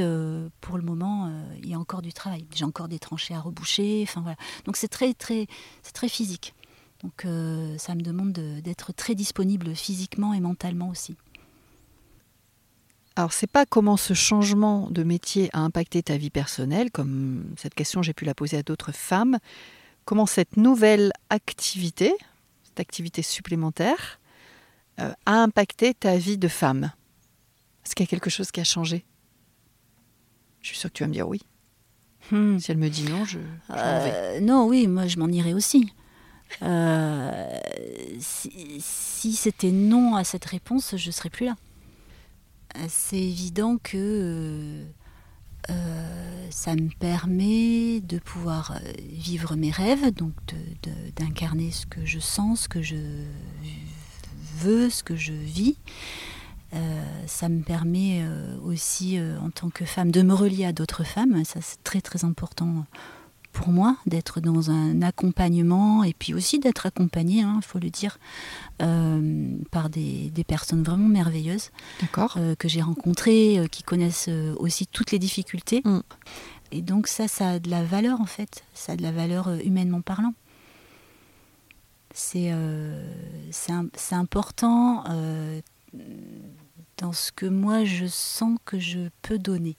[0.62, 2.46] pour le moment, il y a encore du travail.
[2.54, 4.04] J'ai encore des tranchées à reboucher.
[4.04, 4.38] Enfin, voilà.
[4.66, 5.48] Donc c'est très, très,
[5.94, 6.54] très physique.
[7.04, 7.26] Donc
[7.78, 11.18] ça me demande d'être très disponible physiquement et mentalement aussi.
[13.16, 17.76] Alors, c'est pas comment ce changement de métier a impacté ta vie personnelle, comme cette
[17.76, 19.38] question j'ai pu la poser à d'autres femmes,
[20.06, 22.12] comment cette nouvelle activité,
[22.64, 24.20] cette activité supplémentaire,
[25.00, 26.92] euh, a impacté ta vie de femme?
[27.86, 29.06] Est-ce qu'il y a quelque chose qui a changé?
[30.62, 31.42] Je suis sûre que tu vas me dire oui.
[32.32, 32.58] Hmm.
[32.58, 33.38] Si elle me dit non, je.
[33.70, 35.94] Euh, non, oui, moi je m'en irais aussi.
[36.62, 37.60] Euh,
[38.20, 41.56] si, si c'était non à cette réponse, je serais plus là
[42.88, 44.86] c'est évident que euh,
[45.70, 50.34] euh, ça me permet de pouvoir euh, vivre mes rêves, donc
[51.16, 52.98] d'incarner ce que je sens, ce que je
[54.58, 55.78] veux, ce que je vis.
[57.28, 58.26] ça me permet
[58.64, 61.44] aussi, en tant que femme, de me relier à d'autres femmes.
[61.46, 62.86] Ça, c'est très très important
[63.54, 67.90] pour moi d'être dans un accompagnement et puis aussi d'être accompagnée, il hein, faut le
[67.90, 68.18] dire,
[68.82, 71.70] euh, par des, personnes vraiment merveilleuses
[72.36, 75.82] euh, que j'ai rencontrées, euh, qui connaissent aussi toutes les difficultés.
[75.86, 76.00] Mm.
[76.72, 79.50] Et donc ça, ça a de la valeur en fait, ça a de la valeur
[79.64, 80.34] humainement parlant.
[82.16, 82.52] C'est
[83.52, 85.04] c'est important
[86.98, 89.76] dans ce que moi je sens que je peux donner.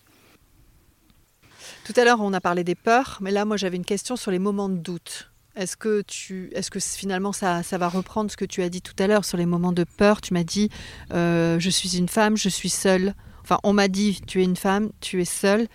[1.84, 4.30] Tout à l'heure, on a parlé des peurs, mais là, moi, j'avais une question sur
[4.30, 5.30] les moments de doute.
[5.56, 8.82] Est-ce que, tu, est-ce que finalement ça, ça, va reprendre ce que tu as dit
[8.82, 10.20] tout à l'heure sur les moments de peur?
[10.20, 10.68] Tu m'as dit
[11.12, 13.14] euh, je suis une femme, je suis seule.
[13.42, 15.68] Enfin, on m'a dit tu es une femme, tu es seule,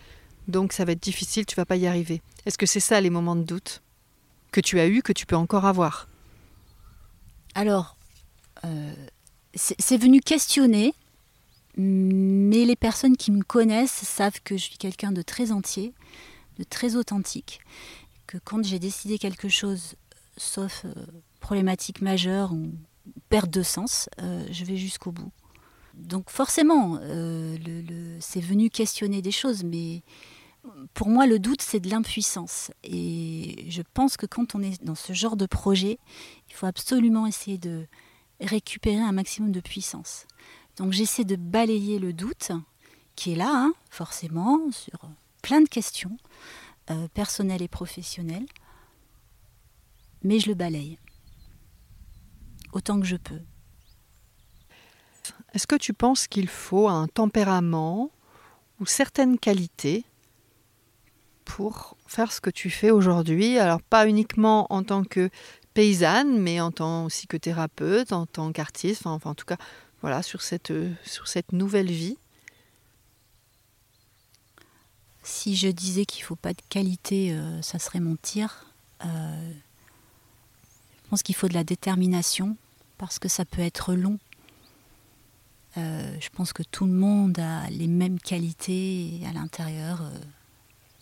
[0.49, 2.21] donc ça va être difficile, tu vas pas y arriver.
[2.45, 3.81] Est-ce que c'est ça les moments de doute
[4.51, 6.09] que tu as eu, que tu peux encore avoir?
[7.55, 7.95] Alors,
[8.65, 8.93] euh,
[9.55, 10.93] c'est venu questionner
[11.79, 15.93] mais les personnes qui me connaissent savent que je suis quelqu'un de très entier,
[16.57, 17.61] de très authentique,
[18.27, 19.95] que quand j'ai décidé quelque chose,
[20.35, 20.93] sauf euh,
[21.39, 22.73] problématique majeure ou
[23.29, 25.31] perte de sens, euh, je vais jusqu'au bout.
[25.93, 27.57] Donc forcément, euh,
[28.19, 30.03] c'est venu questionner des choses, mais
[30.93, 32.71] pour moi, le doute, c'est de l'impuissance.
[32.83, 35.97] Et je pense que quand on est dans ce genre de projet,
[36.49, 37.85] il faut absolument essayer de
[38.41, 40.25] récupérer un maximum de puissance.
[40.79, 42.51] Donc j'essaie de balayer le doute
[43.15, 44.97] qui est là, hein, forcément, sur
[45.41, 46.17] plein de questions,
[46.89, 48.45] euh, personnelles et professionnelles,
[50.23, 50.97] mais je le balaye.
[52.71, 53.41] Autant que je peux.
[55.53, 58.09] Est-ce que tu penses qu'il faut un tempérament
[58.79, 60.05] ou certaines qualités
[61.43, 63.57] pour faire ce que tu fais aujourd'hui?
[63.57, 65.29] Alors pas uniquement en tant que
[65.73, 69.57] paysanne, mais en tant aussi que thérapeute, en tant qu'artiste, enfin en tout cas
[70.01, 72.17] voilà, sur cette, euh, sur cette nouvelle vie
[75.23, 78.65] Si je disais qu'il ne faut pas de qualité, euh, ça serait mentir.
[79.05, 79.51] Euh,
[81.03, 82.55] je pense qu'il faut de la détermination
[82.97, 84.19] parce que ça peut être long.
[85.75, 90.03] je pense que tout le monde a les mêmes qualités à l'intérieur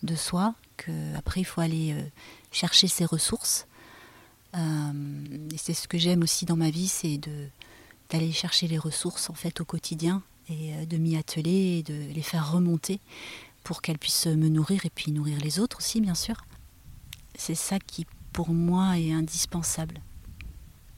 [0.04, 1.96] de soi, qu'après il faut aller
[2.52, 3.66] chercher ses ressources.
[4.54, 7.18] c'est ce que j'aime aussi dans ma vie, c'est
[8.10, 12.22] d'aller chercher les ressources en fait au quotidien et de m'y atteler et de les
[12.22, 13.00] faire remonter
[13.64, 16.36] pour qu'elles puissent me nourrir et puis nourrir les autres aussi bien sûr.
[17.34, 20.00] C'est ça qui pour moi est indispensable.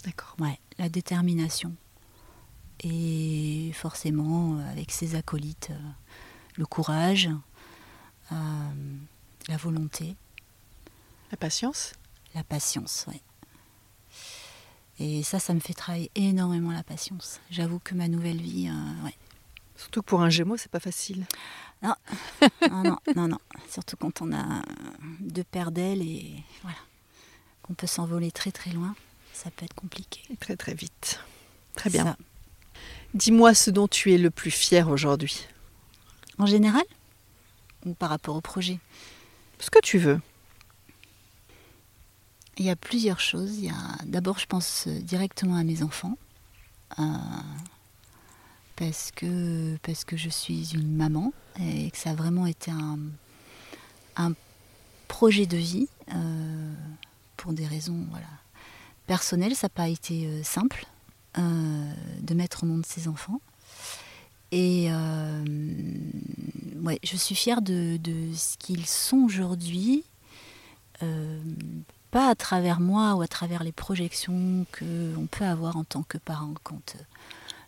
[0.04, 0.34] D'accord.
[0.38, 1.74] Ouais, la détermination.
[2.82, 5.90] Et forcément, euh, avec ses acolytes, euh,
[6.56, 7.28] le courage,
[8.32, 8.70] euh,
[9.48, 10.16] la volonté.
[11.30, 11.92] La patience
[12.34, 13.20] La patience, oui.
[15.01, 17.40] Et ça, ça me fait travailler énormément la patience.
[17.51, 18.70] J'avoue que ma nouvelle vie,
[19.05, 19.14] ouais.
[19.76, 21.26] Surtout que pour un Gémeaux, c'est pas facile.
[21.82, 21.94] Non.
[22.70, 23.38] non, non, non,
[23.68, 24.62] Surtout quand on a
[25.20, 26.76] deux paires d'ailes et voilà,
[27.62, 28.94] qu'on peut s'envoler très très loin
[29.42, 30.20] ça peut être compliqué.
[30.30, 31.20] Et très très vite.
[31.74, 32.14] Très bien.
[33.14, 35.46] Dis-moi ce dont tu es le plus fier aujourd'hui.
[36.36, 36.82] En général
[37.86, 38.78] Ou par rapport au projet?
[39.59, 40.20] Ce que tu veux.
[42.61, 43.56] Il y a plusieurs choses.
[43.56, 46.18] Il y a d'abord, je pense directement à mes enfants.
[46.98, 47.02] Euh,
[48.76, 52.98] parce, que, parce que je suis une maman et que ça a vraiment été un,
[54.16, 54.34] un
[55.08, 56.74] projet de vie euh,
[57.38, 58.26] pour des raisons voilà,
[59.06, 60.84] personnel, ça n'a pas été euh, simple
[61.38, 63.40] euh, de mettre au monde ses enfants.
[64.52, 65.44] Et euh,
[66.82, 67.98] ouais, je suis fière de,
[68.34, 70.04] ce qu'ils sont aujourd'hui,
[72.11, 76.18] pas à travers moi ou à travers les projections qu'on peut avoir en tant que
[76.18, 76.96] parent, quand,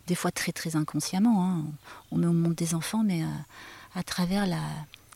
[0.07, 1.65] des fois très très inconsciemment, hein,
[2.11, 3.23] on met au monde des enfants, mais
[3.95, 4.63] à travers la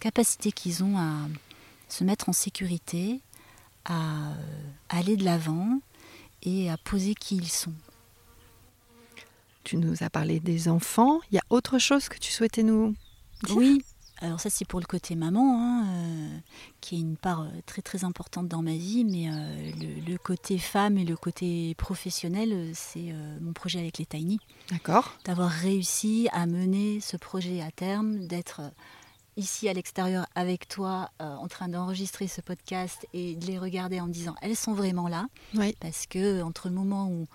[0.00, 1.12] capacité qu'ils ont à
[1.88, 3.20] se mettre en sécurité,
[3.84, 4.32] à
[4.88, 5.80] aller de l'avant,
[6.42, 7.72] et à poser qui ils sont.
[9.64, 11.20] Tu nous as parlé des enfants.
[11.30, 12.94] Il y a autre chose que tu souhaitais nous
[13.42, 13.56] dire?
[13.56, 13.84] Oui.
[14.22, 16.38] Alors ça c'est pour le côté maman, hein, euh,
[16.80, 20.58] qui est une part euh, très très importante dans ma vie, mais euh, le, côté
[20.58, 24.38] femme et le côté professionnel, c'est mon projet avec les Tiny.
[24.70, 25.12] D'accord.
[25.24, 28.62] D'avoir réussi à mener ce projet à terme, d'être
[29.36, 34.00] ici à l'extérieur avec toi euh, en train d'enregistrer ce podcast et de les regarder
[34.00, 35.26] en me disant elles sont vraiment là.
[35.54, 35.76] Oui.
[35.80, 37.26] Parce que entre le moment où,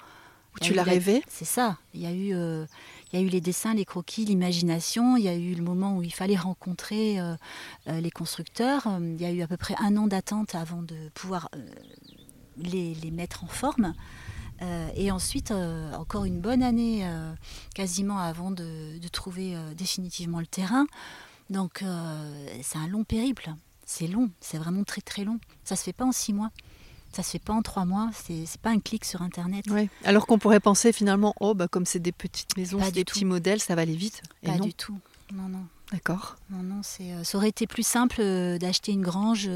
[0.60, 1.78] tu l'as rêvé, c'est ça.
[1.94, 2.66] Il y a eu, euh,
[3.12, 5.18] il y a eu les dessins, les croquis, l'imagination.
[5.18, 7.36] Il y a eu le moment où il fallait rencontrer euh,
[7.88, 8.88] les constructeurs.
[9.00, 11.50] Il y a eu à peu près un an d'attente avant de pouvoir
[12.58, 13.94] les, mettre en forme.
[14.96, 17.06] et ensuite, encore une bonne année,
[17.76, 20.86] quasiment avant de, trouver définitivement le terrain.
[21.52, 23.54] Donc euh, c'est un long périple.
[23.86, 25.38] C'est long, c'est vraiment très très long.
[25.66, 26.50] Ça se fait pas en six mois.
[27.14, 29.66] Ça se fait pas en trois mois, c'est pas un clic sur internet.
[30.06, 33.60] Alors qu'on pourrait penser finalement, oh bah comme c'est des petites maisons, des petits modèles,
[33.60, 34.22] ça va aller vite.
[34.44, 34.98] pas du tout.
[35.34, 35.66] Non, non.
[35.92, 36.38] D'accord.
[36.50, 39.50] Non, non, c'est, euh, ça aurait été plus simple euh, d'acheter une grange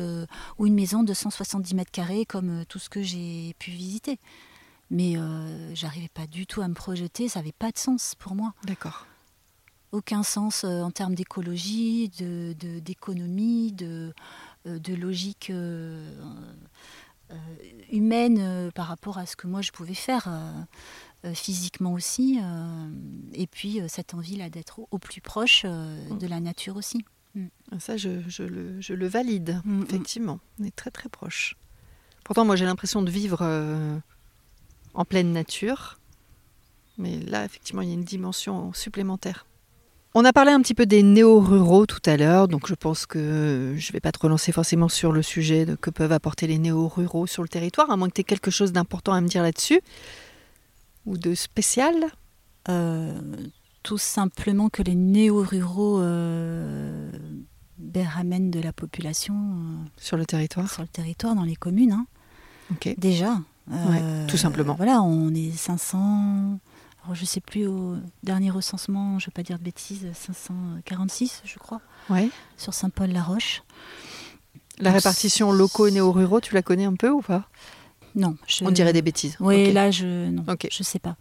[0.57, 4.19] ou une maison de 170 mètres carrés comme tout ce que j'ai pu visiter.
[4.91, 5.15] Mais
[5.73, 8.53] j'arrivais pas du tout à me projeter, ça n'avait pas de sens pour moi.
[8.65, 9.07] D'accord
[9.95, 14.13] aucun sens euh, en termes d'écologie, d'économie, de,
[14.65, 16.53] de, de, logique euh, euh,
[17.91, 20.29] humaine par rapport à ce que moi je pouvais faire
[21.33, 22.39] physiquement aussi.
[23.33, 26.17] et puis cette envie-là d'être au, plus proche mm.
[26.17, 27.03] de la nature aussi.
[27.33, 27.47] Mm.
[27.79, 30.39] Ça, je, je, le, je, le, valide, mm, effectivement.
[30.59, 31.55] On est très très proche.
[32.23, 33.41] Pourtant, moi j'ai l'impression de vivre
[34.93, 35.99] en pleine nature.
[36.97, 39.45] Mais là, effectivement, il y a une dimension supplémentaire.
[40.17, 43.75] On a parlé un petit peu des néo-ruraux tout à l'heure, donc je pense que
[43.75, 46.57] je ne vais pas te relancer forcément sur le sujet de que peuvent apporter les
[46.57, 49.43] néo-ruraux sur le territoire, à moins que tu aies quelque chose d'important à me dire
[49.43, 49.81] là-dessus,
[51.05, 51.95] ou de spécial.
[52.69, 53.13] Euh,
[53.83, 57.11] tout simplement que les néo-ruraux euh,
[57.77, 60.71] ben, ramènent de la population euh, sur le territoire.
[60.71, 61.91] Sur le territoire, dans les communes.
[61.91, 62.07] Hein.
[62.97, 63.41] Déjà.
[64.29, 64.75] tout simplement.
[64.75, 66.57] Voilà, on est 500
[67.13, 71.41] je ne sais plus au dernier recensement, je ne vais pas dire de bêtises, 546
[71.45, 72.29] je crois, ouais.
[72.57, 73.63] sur Saint-Paul-la-Roche.
[74.79, 77.47] La répartition locaux et néo-ruraux, tu la connais un peu ou pas?
[78.15, 78.37] Non.
[78.61, 79.35] On dirait des bêtises.
[79.41, 80.41] Oui, là, je ne
[80.71, 81.17] je sais pas.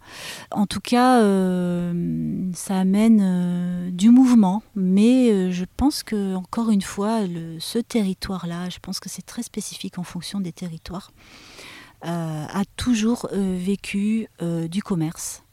[0.51, 6.69] En tout cas, euh, ça amène euh, du mouvement, mais euh, je pense que encore
[6.69, 7.21] une fois,
[7.59, 11.11] ce territoire-là, je pense que c'est très spécifique en fonction des territoires,
[12.01, 15.44] a toujours vécu du commerce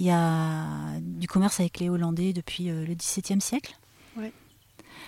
[0.00, 3.76] il y a du commerce avec les Hollandais depuis euh, le XVIIe siècle.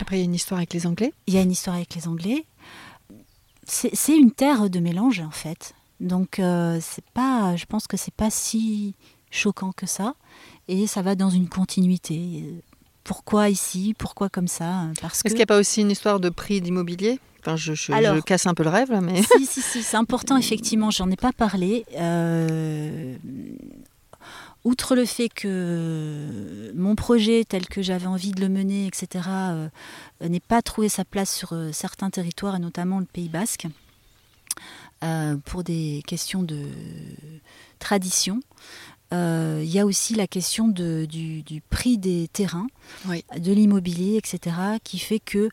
[0.01, 1.13] Après, il y a une histoire avec les Anglais.
[1.27, 2.47] Il y a une histoire avec les Anglais.
[3.67, 5.75] C'est une terre de mélange, en fait.
[6.01, 8.95] Donc, euh, c'est pas, je pense que c'est pas si
[9.31, 10.15] choquant que ça,
[10.67, 12.45] et ça va dans une continuité.
[13.05, 13.95] Pourquoi ici?
[13.97, 14.89] Pourquoi comme ça?
[15.01, 17.21] Parce Est-ce qu'il n'y a pas aussi une histoire de prix d'immobilier?
[17.41, 19.23] Enfin, je, je, casse un peu le rêve là, mais.
[19.23, 21.85] Si, si, si, c'est important, effectivement, j'en ai pas parlé.
[21.97, 23.17] Euh,
[24.65, 29.69] outre le fait que mon projet tel que j'avais envie de le mener, etc., euh,
[30.21, 33.67] n'ait pas trouvé sa place sur euh, certains territoires, et notamment le Pays basque,
[35.47, 36.69] pour des questions de
[37.81, 38.41] tradition,
[39.11, 42.69] il y a aussi la question de, du, prix des terrains,
[43.07, 44.55] de l'immobilier, etc.,
[44.85, 45.49] qui fait que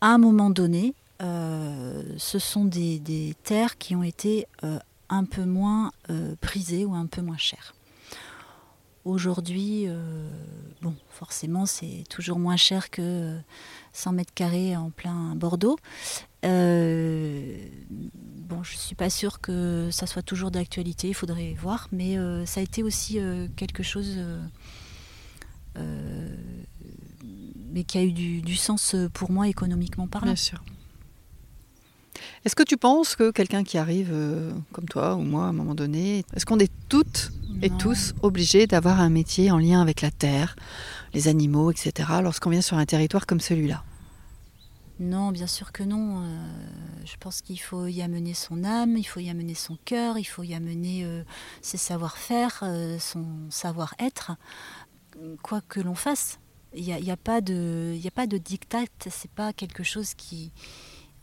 [0.00, 5.44] à un moment donné, euh, ce sont des, terres qui ont été euh, un peu
[5.44, 7.74] moins euh, prisées ou un peu moins chères.
[9.04, 9.86] Aujourd'hui,
[10.80, 13.38] bon, forcément, c'est toujours moins cher que
[13.92, 15.76] 100 mètres carrés en plein Bordeaux.
[16.42, 16.48] bon,
[18.62, 22.60] je ne suis pas sûre que ça soit toujours d'actualité, il faudrait voir, mais ça
[22.60, 23.18] a été aussi
[23.56, 24.18] quelque chose
[27.74, 30.28] mais qui a eu du, du, sens pour moi économiquement parlant.
[30.28, 30.62] Bien sûr.
[32.44, 35.52] Est-ce que tu penses que quelqu'un qui arrive euh, comme toi ou moi à un
[35.52, 37.32] moment donné, est-ce qu'on est toutes
[37.64, 40.54] et tous obligés d'avoir un métier en lien avec la terre,
[41.14, 43.82] les animaux, etc., lorsqu'on vient sur un territoire comme celui-là
[45.00, 46.22] non, bien sûr que non.
[46.22, 46.46] Euh,
[47.04, 50.24] je pense qu'il faut y amener son âme, il faut y amener son cœur, il
[50.24, 51.24] faut y amener euh,
[51.62, 52.62] ses savoir-faire,
[53.00, 54.36] son savoir-être,
[55.42, 56.38] quoi que l'on fasse.
[56.76, 60.52] Il n'y a, a, pas de, a pas de dictat, c'est pas quelque chose qui,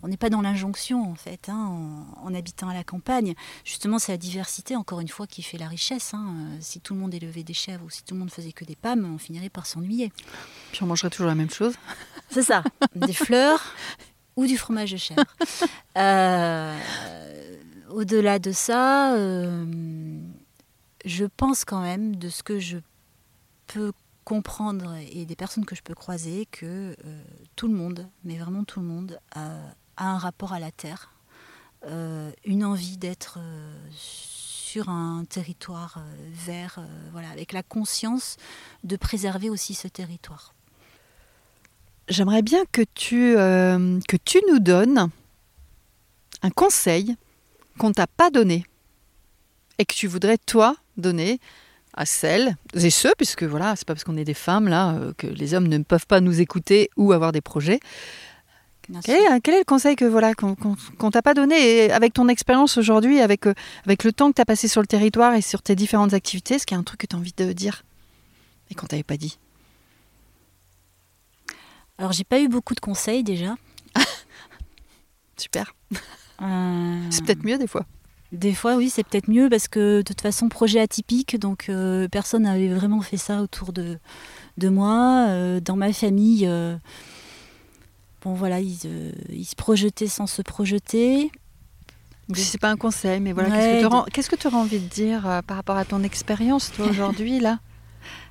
[0.04, 3.34] on n'est pas dans l'injonction en fait, hein, en, habitant à la campagne.
[3.64, 6.14] Justement, c'est la diversité, encore une fois, qui fait la richesse.
[6.14, 6.36] Hein.
[6.60, 8.76] Si tout le monde élevait des chèvres ou si tout le monde faisait que des
[8.76, 10.12] pommes, on finirait par s'ennuyer.
[10.72, 11.76] Puis on mangerait toujours la même chose.
[12.30, 12.64] C'est ça,
[12.96, 13.62] des fleurs
[14.36, 15.24] ou du fromage de chèvre.
[15.98, 16.80] Euh,
[17.90, 19.66] au-delà de ça, euh,
[21.06, 22.78] je pense quand même, de ce que je
[23.68, 23.92] peux
[24.24, 27.24] comprendre et des personnes que je peux croiser, que euh,
[27.56, 29.58] tout le monde, mais vraiment tout le monde, a
[30.06, 31.12] un rapport à la terre,
[31.88, 36.80] euh, une envie d'être euh, sur un territoire euh, vert,
[37.12, 38.38] voilà, avec la conscience
[38.84, 40.54] de préserver aussi ce territoire.
[42.08, 45.10] J'aimerais bien que tu, que tu nous donnes
[46.42, 47.16] un conseil
[47.78, 48.66] qu'on t'a pas donné
[49.78, 51.40] et que tu voudrais toi donner
[51.94, 55.28] à celles et ceux, puisque voilà, c'est pas parce qu'on est des femmes là que
[55.28, 57.80] les hommes ne peuvent pas nous écouter ou avoir des projets,
[59.04, 63.20] quel est, le conseil que voilà qu'on t'a pas donné et avec ton expérience aujourd'hui,
[63.20, 63.54] avec, euh,
[63.86, 66.56] avec le temps que tu as passé sur le territoire et sur tes différentes activités,
[66.56, 67.84] est-ce qu'il y a un truc que tu as envie de dire
[68.70, 69.38] et qu'on t'avait pas dit?
[71.98, 73.56] Alors j'ai pas eu beaucoup de conseils déjà.
[75.38, 75.74] Super.
[76.42, 77.86] Euh, c'est peut-être mieux des fois.
[78.32, 82.08] Des fois, oui, c'est peut-être mieux parce que de toute façon, projet atypique, donc euh,
[82.08, 84.00] personne n'avait vraiment fait ça autour de,
[84.58, 85.60] de moi.
[85.60, 86.50] dans ma famille,
[88.24, 91.32] bon voilà, euh, il, se projetait sans se projeter.
[92.34, 93.50] C'est pas un conseil, mais voilà,
[94.14, 97.40] qu'est-ce que tu auras envie de dire euh, par rapport à ton expérience, toi, aujourd'hui,
[97.40, 97.60] là?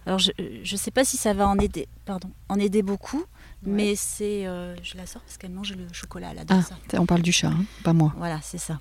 [0.07, 3.23] Alors, je ne sais pas si ça va en aider, pardon, en aider beaucoup,
[3.63, 4.47] mais c'est...
[4.47, 6.63] Euh, je la sors parce qu'elle mange le chocolat, là, ah,
[6.95, 8.15] On parle du chat, hein, pas moi.
[8.17, 8.81] Voilà, c'est ça.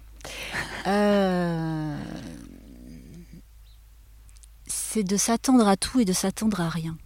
[4.65, 6.97] c'est de s'attendre à tout et de s'attendre à rien.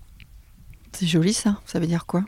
[0.93, 1.59] C'est joli, ça.
[1.65, 2.23] Ça veut dire quoi?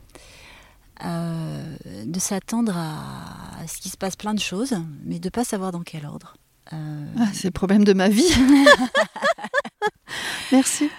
[1.04, 1.76] Euh,
[2.06, 5.72] de s'attendre à, ce qu'il se passe plein de choses, mais de ne pas savoir
[5.72, 6.36] dans quel ordre.
[6.74, 8.24] Euh, ah, c'est le problème de ma vie.
[10.52, 10.90] Merci.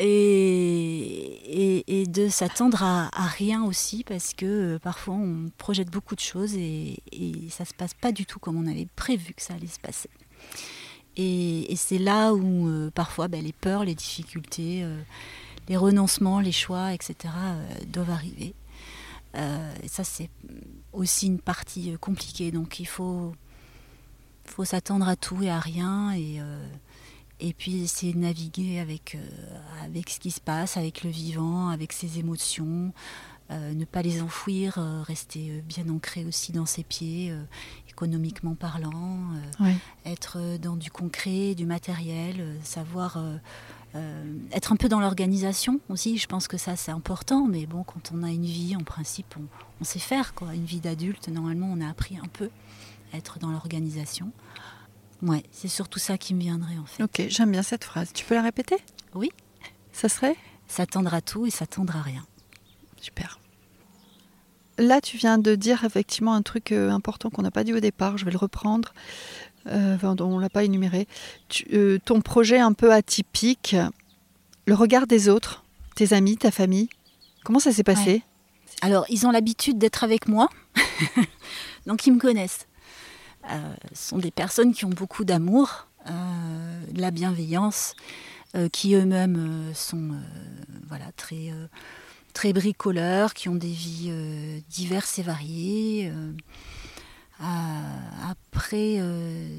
[0.00, 6.20] Et, et, de s'attendre à, rien aussi, parce que euh, parfois on projette beaucoup de
[6.20, 7.02] choses et,
[7.50, 9.80] ça ne se passe pas du tout comme on avait prévu que ça allait se
[9.80, 10.10] passer.
[11.16, 14.84] Et, c'est là où parfois ben, les peurs, les difficultés,
[15.68, 17.34] les renoncements, les choix, etc.,
[17.88, 18.54] doivent arriver.
[19.34, 20.30] Euh, et ça, c'est
[20.92, 22.50] aussi une partie euh, compliquée.
[22.50, 23.34] Donc il faut,
[24.44, 26.12] faut s'attendre à tout et à rien.
[26.12, 26.66] Et, euh,
[27.40, 29.16] et puis essayer de naviguer avec,
[29.84, 32.92] avec ce qui se passe, avec le vivant, avec ses émotions.
[33.50, 34.74] ne pas les enfouir,
[35.06, 37.32] rester bien ancré aussi dans ses pieds,
[37.88, 39.20] économiquement parlant,
[40.04, 43.22] être dans du concret, du matériel, savoir
[44.52, 48.12] être un peu dans l'organisation aussi, je pense que ça c'est important, mais bon, quand
[48.14, 49.34] on a une vie, en principe,
[49.80, 50.54] on, sait faire quoi.
[50.54, 52.50] Une vie d'adulte, normalement, on a appris un peu
[53.12, 54.30] à être dans l'organisation.
[55.22, 57.02] Ouais, c'est surtout ça qui me viendrait en fait.
[57.02, 58.12] Ok, j'aime bien cette phrase.
[58.12, 58.76] Tu peux la répéter?
[59.14, 59.30] Oui.
[59.92, 60.36] Ça serait?
[60.68, 62.24] S'attendre à tout et s'attendre à rien.
[63.00, 63.40] Super.
[64.78, 67.80] Là, tu viens de dire effectivement un truc euh, important qu'on n'a pas dit au
[67.80, 68.16] départ.
[68.16, 68.92] Je vais le reprendre
[69.68, 71.06] euh, on ne l'a pas énuméré,
[71.72, 73.76] euh, ton projet un peu atypique,
[74.66, 75.64] Le regard des autres,
[75.94, 76.88] tes amis, ta famille,
[77.44, 78.22] comment ça s'est passé?
[78.82, 80.48] Alors, ils ont l'habitude d'être avec moi,
[81.86, 82.66] donc ils me connaissent.
[83.50, 87.94] Euh, ce sont des personnes qui ont beaucoup d'amour, euh, de la bienveillance,
[88.54, 90.10] euh, qui eux-mêmes sont
[90.88, 91.52] voilà, très,
[92.34, 94.12] très bricoleurs, qui ont des vies
[94.70, 96.12] diverses et variées.
[97.40, 98.96] Après,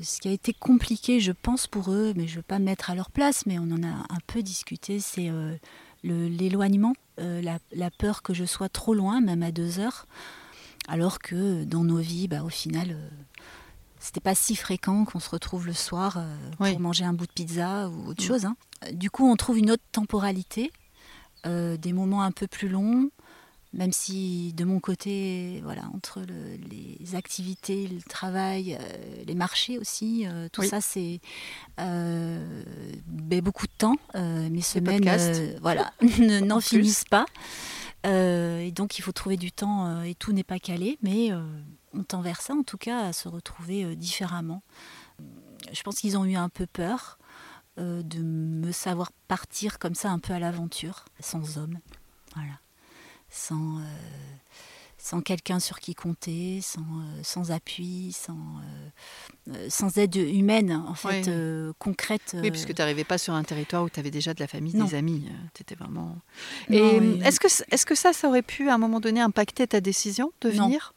[0.04, 2.66] ce qui a été compliqué, je pense, pour eux, mais je ne veux pas me
[2.66, 5.32] mettre à leur place, mais on en a un peu discuté, c'est
[6.04, 10.08] l'éloignement, la, la, peur que je sois trop loin, même à deux heures,
[10.88, 12.98] alors que dans nos vies, bah, au final,
[14.00, 17.32] c'était pas si fréquent qu'on se retrouve le soir euh, pour manger un bout de
[17.32, 18.28] pizza ou autre mm.
[18.28, 18.46] chose.
[18.46, 18.56] Hein.
[18.94, 20.72] Du coup, on trouve une autre temporalité,
[21.46, 23.10] euh, des moments un peu plus longs,
[23.74, 26.22] même si de mon côté, voilà, entre
[26.70, 31.20] les activités, le travail, euh, les marchés aussi, tout ça, c'est
[31.78, 33.96] ben, beaucoup de temps.
[34.16, 35.94] mes semaines, voilà,
[36.46, 37.26] n'en finissent pas.
[38.04, 41.32] et donc, il faut trouver du temps et tout n'est pas calé, mais
[41.94, 44.64] on tend vers ça, en tout cas, à se retrouver euh, différemment.
[45.72, 47.20] Je pense qu'ils ont eu un peu peur
[47.78, 51.80] euh, de me savoir partir comme ça un peu à l'aventure, sans homme,
[52.36, 52.60] voilà,
[53.30, 53.84] sans, euh,
[54.98, 56.86] sans quelqu'un sur qui compter, sans,
[57.24, 58.38] sans appui, sans,
[59.70, 61.30] sans aide humaine, en fait,
[61.80, 62.36] concrète.
[62.42, 64.74] Oui, puisque tu n'arrivais pas sur un territoire où tu avais déjà de la famille,
[64.74, 65.26] des amis.
[65.54, 66.18] Tu étais vraiment.
[66.70, 66.78] Et
[67.24, 70.32] est-ce que, est que ça, ça aurait pu, à un moment donné, impacter ta décision
[70.42, 70.94] de venir?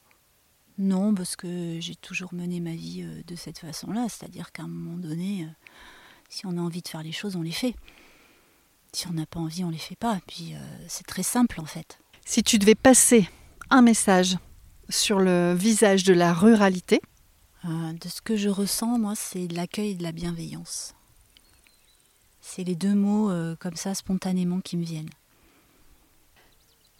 [0.78, 4.68] Non, parce que j'ai toujours mené ma vie euh, de cette façon-là, c'est-à-dire qu'à un
[4.68, 5.48] moment donné, euh,
[6.28, 7.74] si on a envie de faire les choses, on les fait.
[8.92, 10.18] Si on n'a pas envie, on les fait pas.
[10.26, 10.58] Puis euh,
[10.88, 11.98] c'est très simple en fait.
[12.24, 13.28] Si tu devais passer
[13.70, 14.36] un message
[14.88, 17.00] sur le visage de la ruralité
[17.64, 20.94] De ce que je ressens, moi, c'est de l'accueil et de la bienveillance.
[22.40, 25.10] C'est les deux mots comme ça spontanément qui me viennent.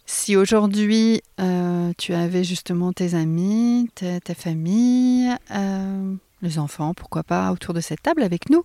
[0.05, 7.51] Si aujourd'hui euh, tu avais justement tes amis, ta, famille, euh, les enfants, pourquoi pas,
[7.51, 8.63] autour de cette table avec nous,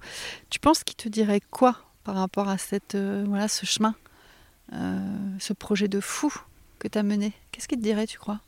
[0.50, 3.94] tu penses qu'ils te diraient quoi par rapport à cette, euh, voilà, ce chemin,
[5.38, 6.30] ce projet de fou
[6.78, 8.40] que tu as mené Qu'est-ce qu'ils te diraient, tu crois?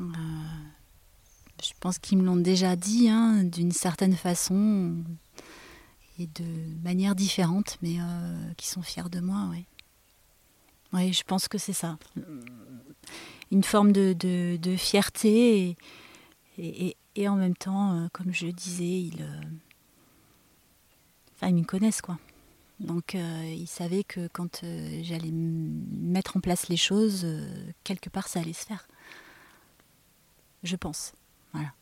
[0.00, 4.94] Je pense qu'ils me l'ont déjà dit, hein, d'une certaine façon
[6.20, 6.44] et de
[6.82, 7.96] manière différente, mais
[8.56, 9.64] qui sont fiers de moi, oui.
[10.92, 11.98] Oui, je pense que c'est ça.
[13.50, 15.76] Une forme de, fierté
[16.56, 16.96] et,
[17.28, 19.40] en même temps, euh, comme je disais, ils, euh,
[21.42, 22.16] ils me connaissent quoi.
[22.80, 24.62] Donc euh, ils savaient que quand
[25.02, 27.26] j'allais mettre en place les choses,
[27.84, 28.86] quelque part ça allait se faire.
[30.62, 31.12] Je pense.
[31.52, 31.72] Voilà.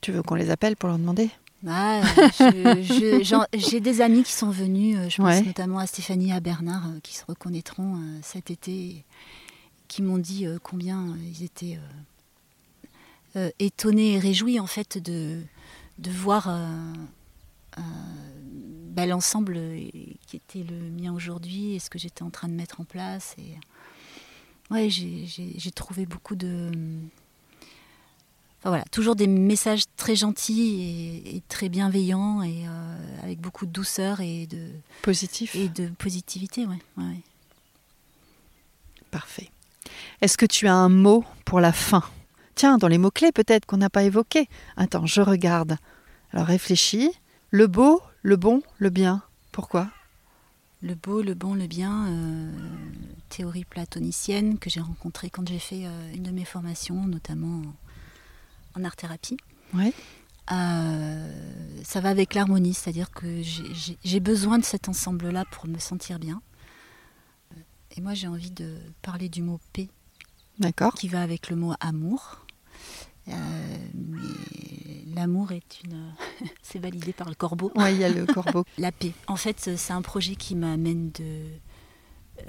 [0.00, 1.30] Tu veux qu'on les appelle pour leur demander?
[1.66, 2.00] Ah,
[2.80, 6.86] j'ai des amis qui sont venus, euh, je pense notamment à Stéphanie et à Bernard,
[6.86, 9.04] euh, qui se reconnaîtront euh, cet été,
[9.86, 11.78] qui m'ont dit combien ils étaient
[13.58, 15.40] étonnés et réjouis en fait de,
[15.98, 16.48] de voir
[17.76, 19.54] bah, l'ensemble
[20.26, 23.34] qui était le mien aujourd'hui et ce que j'étais en train de mettre en place.
[23.38, 23.56] Et...
[24.70, 26.70] Ouais, j'ai trouvé beaucoup de
[28.62, 34.20] voilà, toujours des messages très gentils et, très bienveillants et euh, avec beaucoup de douceur
[34.20, 34.68] et de
[35.02, 37.04] positif et de positivité, ouais.
[39.10, 39.50] Parfait.
[40.20, 42.04] Est-ce que tu as un mot pour la fin?
[42.54, 44.48] Tiens, dans les mots clés peut-être qu'on n'a pas évoqués.
[44.76, 45.78] Attends, je regarde.
[46.32, 47.10] Alors réfléchis.
[47.50, 49.22] Le beau, le bon, le bien.
[49.50, 49.90] Pourquoi?
[50.82, 52.06] Le beau, le bon, le bien.
[52.06, 52.52] Euh,
[53.28, 57.62] théorie platonicienne que j'ai rencontrée quand j'ai fait euh, une de mes formations, notamment
[58.76, 59.36] en art-thérapie.
[59.74, 59.92] Ouais.
[60.52, 66.18] Euh, ça va avec l'harmonie, c'est-à-dire que j'ai besoin de cet ensemble-là pour me sentir
[66.18, 66.42] bien.
[67.96, 69.88] Et moi, j'ai envie de parler du mot paix,
[70.58, 70.94] D'accord.
[70.94, 72.44] qui va avec le mot amour.
[73.30, 73.34] Euh,
[75.14, 76.12] l'amour est une.
[76.62, 77.72] c'est validé par le corbeau.
[77.76, 78.64] Oui, il y a le corbeau.
[78.78, 79.12] la paix.
[79.26, 82.46] En fait, c'est un projet qui m'amène de,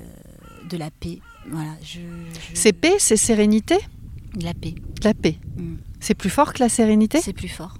[0.69, 1.19] de la paix.
[1.49, 1.99] Voilà, je,
[2.53, 3.77] C'est paix, c'est sérénité?
[4.39, 4.75] La paix.
[5.03, 5.37] La paix.
[5.57, 5.75] Mm.
[5.99, 7.19] C'est plus fort que la sérénité?
[7.21, 7.77] C'est plus fort.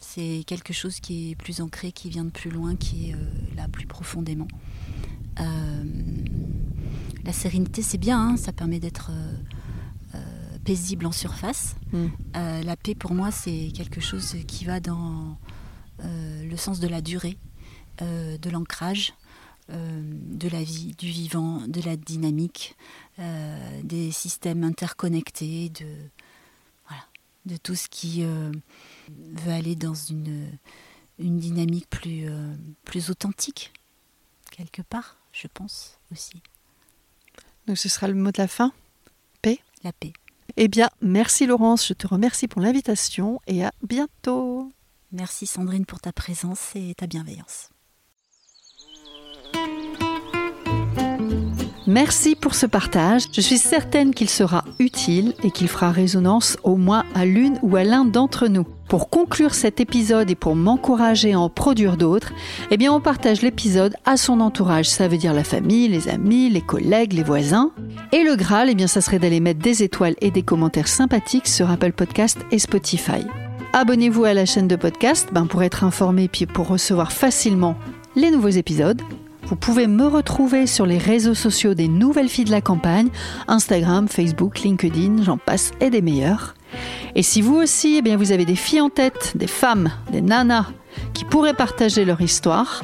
[0.00, 3.56] C'est quelque chose qui est plus ancré, qui vient de plus loin, qui est euh,
[3.56, 4.48] là plus profondément.
[5.40, 5.84] Euh,
[7.24, 9.32] la sérénité, c'est bien, hein, ça permet d'être euh,
[10.64, 11.76] paisible en surface.
[11.92, 12.08] Hmm.
[12.34, 15.36] la paix, pour moi, c'est quelque chose qui va dans
[16.02, 17.38] le sens de la durée,
[18.00, 19.14] de l'ancrage,
[19.68, 22.76] de la vie, du vivant, de la dynamique,
[23.18, 25.86] euh, des systèmes interconnectés, de,
[26.88, 27.04] voilà,
[27.44, 28.50] de tout ce qui euh,
[29.10, 30.50] veut aller dans une,
[31.18, 32.54] une dynamique plus, euh,
[32.84, 33.72] plus authentique,
[34.50, 36.42] quelque part, je pense aussi.
[37.66, 38.72] Donc ce sera le mot de la fin?
[39.42, 39.60] Paix?
[39.84, 40.12] La paix.
[40.56, 44.70] Eh bien, merci Laurence, je te remercie pour l'invitation et à bientôt.
[45.10, 47.70] Merci Sandrine pour ta présence et ta bienveillance.
[51.86, 53.24] Merci pour ce partage.
[53.32, 57.74] Je suis certaine qu'il sera utile et qu'il fera résonance au moins à l'une ou
[57.74, 58.64] à l'un d'entre nous.
[58.88, 62.32] Pour conclure cet épisode et pour m'encourager à en produire d'autres,
[62.70, 64.88] eh bien on partage l'épisode à son entourage.
[64.88, 67.72] Ça veut dire la famille, les amis, les collègues, les voisins.
[68.12, 71.48] Et le Graal, eh bien ça serait d'aller mettre des étoiles et des commentaires sympathiques
[71.48, 73.24] sur Apple Podcast et Spotify.
[73.72, 77.74] Abonnez-vous à la chaîne de podcast ben, pour être informé puis pour recevoir facilement
[78.14, 79.00] les nouveaux épisodes.
[79.44, 83.08] Vous pouvez me retrouver sur les réseaux sociaux des Nouvelles Filles de la Campagne,
[83.48, 86.54] Instagram, Facebook, LinkedIn, j'en passe et des meilleurs.
[87.14, 90.22] Et si vous aussi, eh bien, vous avez des filles en tête, des femmes, des
[90.22, 90.66] nanas
[91.12, 92.82] qui pourraient partager leur histoire,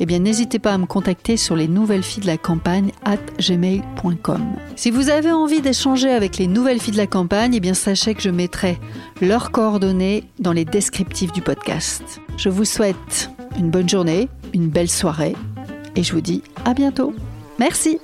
[0.00, 3.18] eh bien, n'hésitez pas à me contacter sur les nouvelles filles de la campagne at
[3.38, 4.56] gmail.com.
[4.76, 8.14] Si vous avez envie d'échanger avec les nouvelles filles de la campagne, eh bien, sachez
[8.14, 8.78] que je mettrai
[9.20, 12.20] leurs coordonnées dans les descriptifs du podcast.
[12.36, 15.34] Je vous souhaite une bonne journée, une belle soirée
[15.98, 17.12] et je vous dis à bientôt.
[17.58, 17.98] Merci.